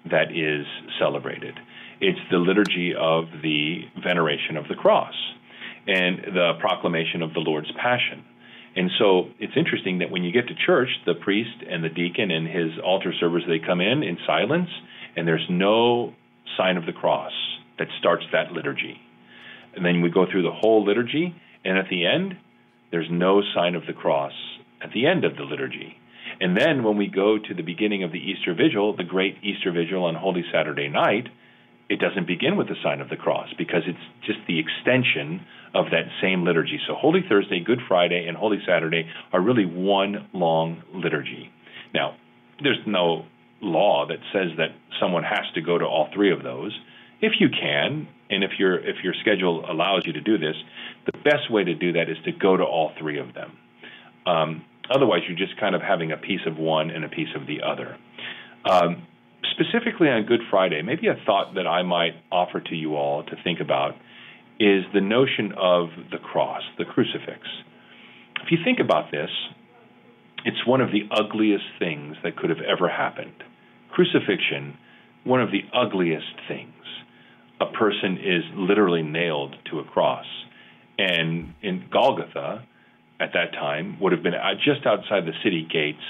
[0.09, 0.65] that is
[0.99, 1.59] celebrated.
[1.99, 5.13] It's the liturgy of the veneration of the cross
[5.87, 8.23] and the proclamation of the Lord's Passion.
[8.75, 12.31] And so it's interesting that when you get to church, the priest and the deacon
[12.31, 14.69] and his altar servers they come in in silence,
[15.15, 16.13] and there's no
[16.57, 17.33] sign of the cross
[17.79, 18.97] that starts that liturgy.
[19.75, 22.37] And then we go through the whole liturgy, and at the end,
[22.91, 24.33] there's no sign of the cross
[24.81, 25.97] at the end of the liturgy.
[26.39, 29.71] And then when we go to the beginning of the Easter Vigil, the great Easter
[29.71, 31.27] Vigil on Holy Saturday night,
[31.91, 35.87] it doesn't begin with the sign of the cross because it's just the extension of
[35.91, 36.79] that same liturgy.
[36.87, 41.51] So Holy Thursday, Good Friday, and Holy Saturday are really one long liturgy.
[41.93, 42.15] Now,
[42.63, 43.25] there's no
[43.59, 44.69] law that says that
[45.01, 46.71] someone has to go to all three of those.
[47.19, 50.55] If you can, and if your if your schedule allows you to do this,
[51.05, 53.51] the best way to do that is to go to all three of them.
[54.25, 57.47] Um, otherwise, you're just kind of having a piece of one and a piece of
[57.47, 57.97] the other.
[58.63, 59.07] Um,
[59.51, 63.35] specifically on Good Friday, maybe a thought that I might offer to you all to
[63.43, 63.95] think about
[64.59, 67.39] is the notion of the cross, the crucifix.
[68.43, 69.29] If you think about this,
[70.45, 73.43] it's one of the ugliest things that could have ever happened.
[73.91, 74.77] Crucifixion,
[75.23, 76.73] one of the ugliest things.
[77.59, 80.25] A person is literally nailed to a cross.
[80.97, 82.65] And in Golgotha,
[83.19, 86.03] at that time, would have been uh, just outside the city gates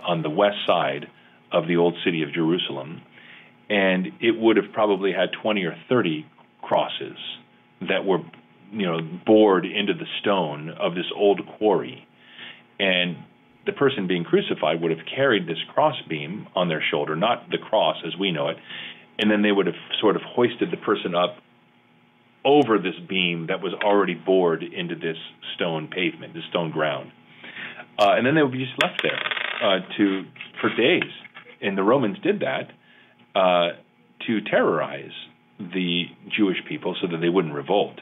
[0.00, 1.06] on the west side
[1.52, 3.02] of the old city of Jerusalem,
[3.68, 6.26] and it would have probably had 20 or 30
[6.62, 7.16] crosses
[7.88, 8.18] that were,
[8.72, 12.06] you know, bored into the stone of this old quarry.
[12.78, 13.16] And
[13.66, 17.96] the person being crucified would have carried this crossbeam on their shoulder, not the cross
[18.06, 18.56] as we know it,
[19.18, 21.36] and then they would have sort of hoisted the person up
[22.44, 25.16] over this beam that was already bored into this
[25.54, 27.12] stone pavement, this stone ground.
[27.98, 29.20] Uh, and then they would be just left there
[29.62, 30.24] uh, to
[30.60, 31.12] for days
[31.60, 32.70] and the Romans did that
[33.34, 33.70] uh,
[34.26, 35.12] to terrorize
[35.58, 36.04] the
[36.36, 38.00] Jewish people so that they wouldn't revolt.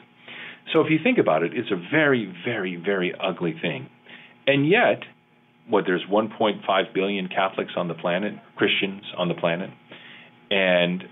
[0.71, 3.89] So if you think about it, it's a very, very, very ugly thing.
[4.47, 5.01] And yet,
[5.67, 9.69] what there's 1.5 billion Catholics on the planet, Christians on the planet,
[10.51, 11.03] and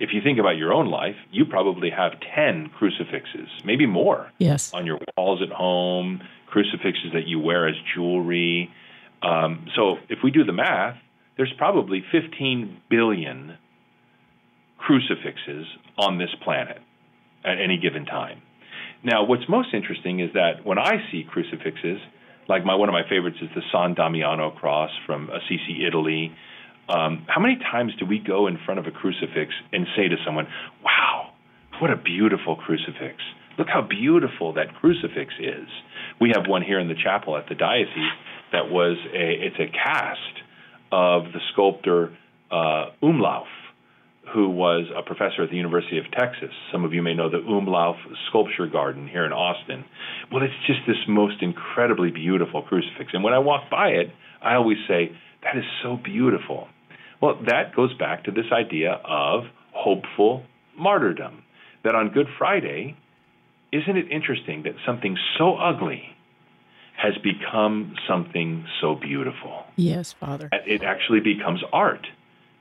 [0.00, 4.72] if you think about your own life, you probably have 10 crucifixes, maybe more, Yes.
[4.74, 8.70] on your walls at home, crucifixes that you wear as jewelry.
[9.22, 10.96] Um, so if we do the math,
[11.36, 13.56] there's probably 15 billion
[14.78, 15.66] crucifixes
[15.98, 16.78] on this planet
[17.44, 18.42] at any given time.
[19.02, 21.98] Now, what's most interesting is that when I see crucifixes,
[22.48, 26.32] like my one of my favorites is the San Damiano cross from Assisi, Italy.
[26.88, 30.16] Um, how many times do we go in front of a crucifix and say to
[30.24, 30.46] someone,
[30.82, 31.32] "Wow,
[31.78, 33.22] what a beautiful crucifix!
[33.56, 35.68] Look how beautiful that crucifix is."
[36.20, 38.12] We have one here in the chapel at the diocese
[38.52, 40.43] that was a it's a cast
[40.94, 42.16] of the sculptor
[42.52, 43.46] uh, Umlauf,
[44.32, 46.50] who was a professor at the University of Texas.
[46.70, 47.96] Some of you may know the Umlauf
[48.28, 49.84] Sculpture Garden here in Austin.
[50.30, 53.10] Well, it's just this most incredibly beautiful crucifix.
[53.12, 55.10] And when I walk by it, I always say,
[55.42, 56.68] that is so beautiful.
[57.20, 60.44] Well, that goes back to this idea of hopeful
[60.78, 61.42] martyrdom.
[61.82, 62.96] That on Good Friday,
[63.72, 66.13] isn't it interesting that something so ugly
[66.96, 69.64] has become something so beautiful?
[69.76, 70.48] Yes, Father.
[70.52, 72.06] it actually becomes art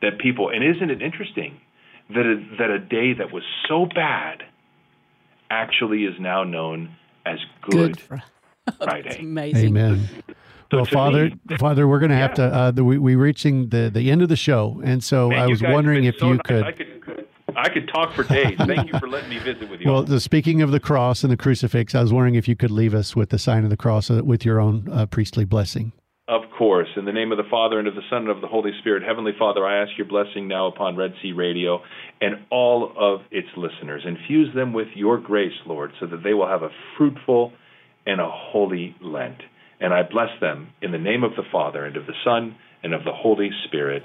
[0.02, 1.60] that people and isn't it interesting
[2.10, 4.44] that a, that a day that was so bad
[5.50, 8.22] actually is now known as good, Good Fri-
[8.84, 9.20] Friday.
[9.20, 9.70] Amazing.
[9.70, 10.10] Amen.
[10.72, 12.44] So Well, Father, me- Father, we're going to have to.
[12.44, 15.48] Uh, the, we we reaching the the end of the show, and so Man, I
[15.48, 16.42] was wondering if so you nice.
[16.46, 16.93] could.
[17.64, 18.58] I could talk for days.
[18.58, 19.90] Thank you for letting me visit with you.
[19.90, 22.72] Well, the, speaking of the cross and the crucifix, I was wondering if you could
[22.72, 25.94] leave us with the sign of the cross uh, with your own uh, priestly blessing.
[26.28, 26.90] Of course.
[26.98, 29.04] In the name of the Father, and of the Son, and of the Holy Spirit.
[29.04, 31.82] Heavenly Father, I ask your blessing now upon Red Sea Radio
[32.20, 34.04] and all of its listeners.
[34.06, 37.54] Infuse them with your grace, Lord, so that they will have a fruitful
[38.06, 39.42] and a holy Lent.
[39.80, 42.94] And I bless them in the name of the Father, and of the Son, and
[42.94, 44.04] of the Holy Spirit.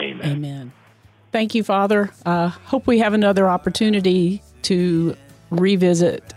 [0.00, 0.36] Amen.
[0.36, 0.72] Amen.
[1.34, 2.12] Thank you, Father.
[2.24, 5.16] Uh, hope we have another opportunity to
[5.50, 6.32] revisit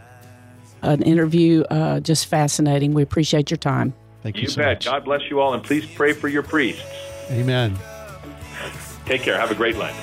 [0.82, 1.62] an interview.
[1.70, 2.95] Uh, just fascinating.
[2.95, 3.93] We appreciate your time.
[4.24, 4.78] Thank you, You so bet.
[4.78, 4.86] much.
[4.86, 6.82] God bless you all, and please pray for your priests.
[7.30, 7.78] Amen.
[9.06, 9.38] Take care.
[9.39, 9.95] Have a great Lent.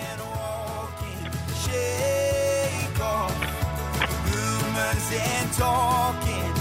[1.65, 3.35] Shake off
[4.33, 6.53] rumors and talking.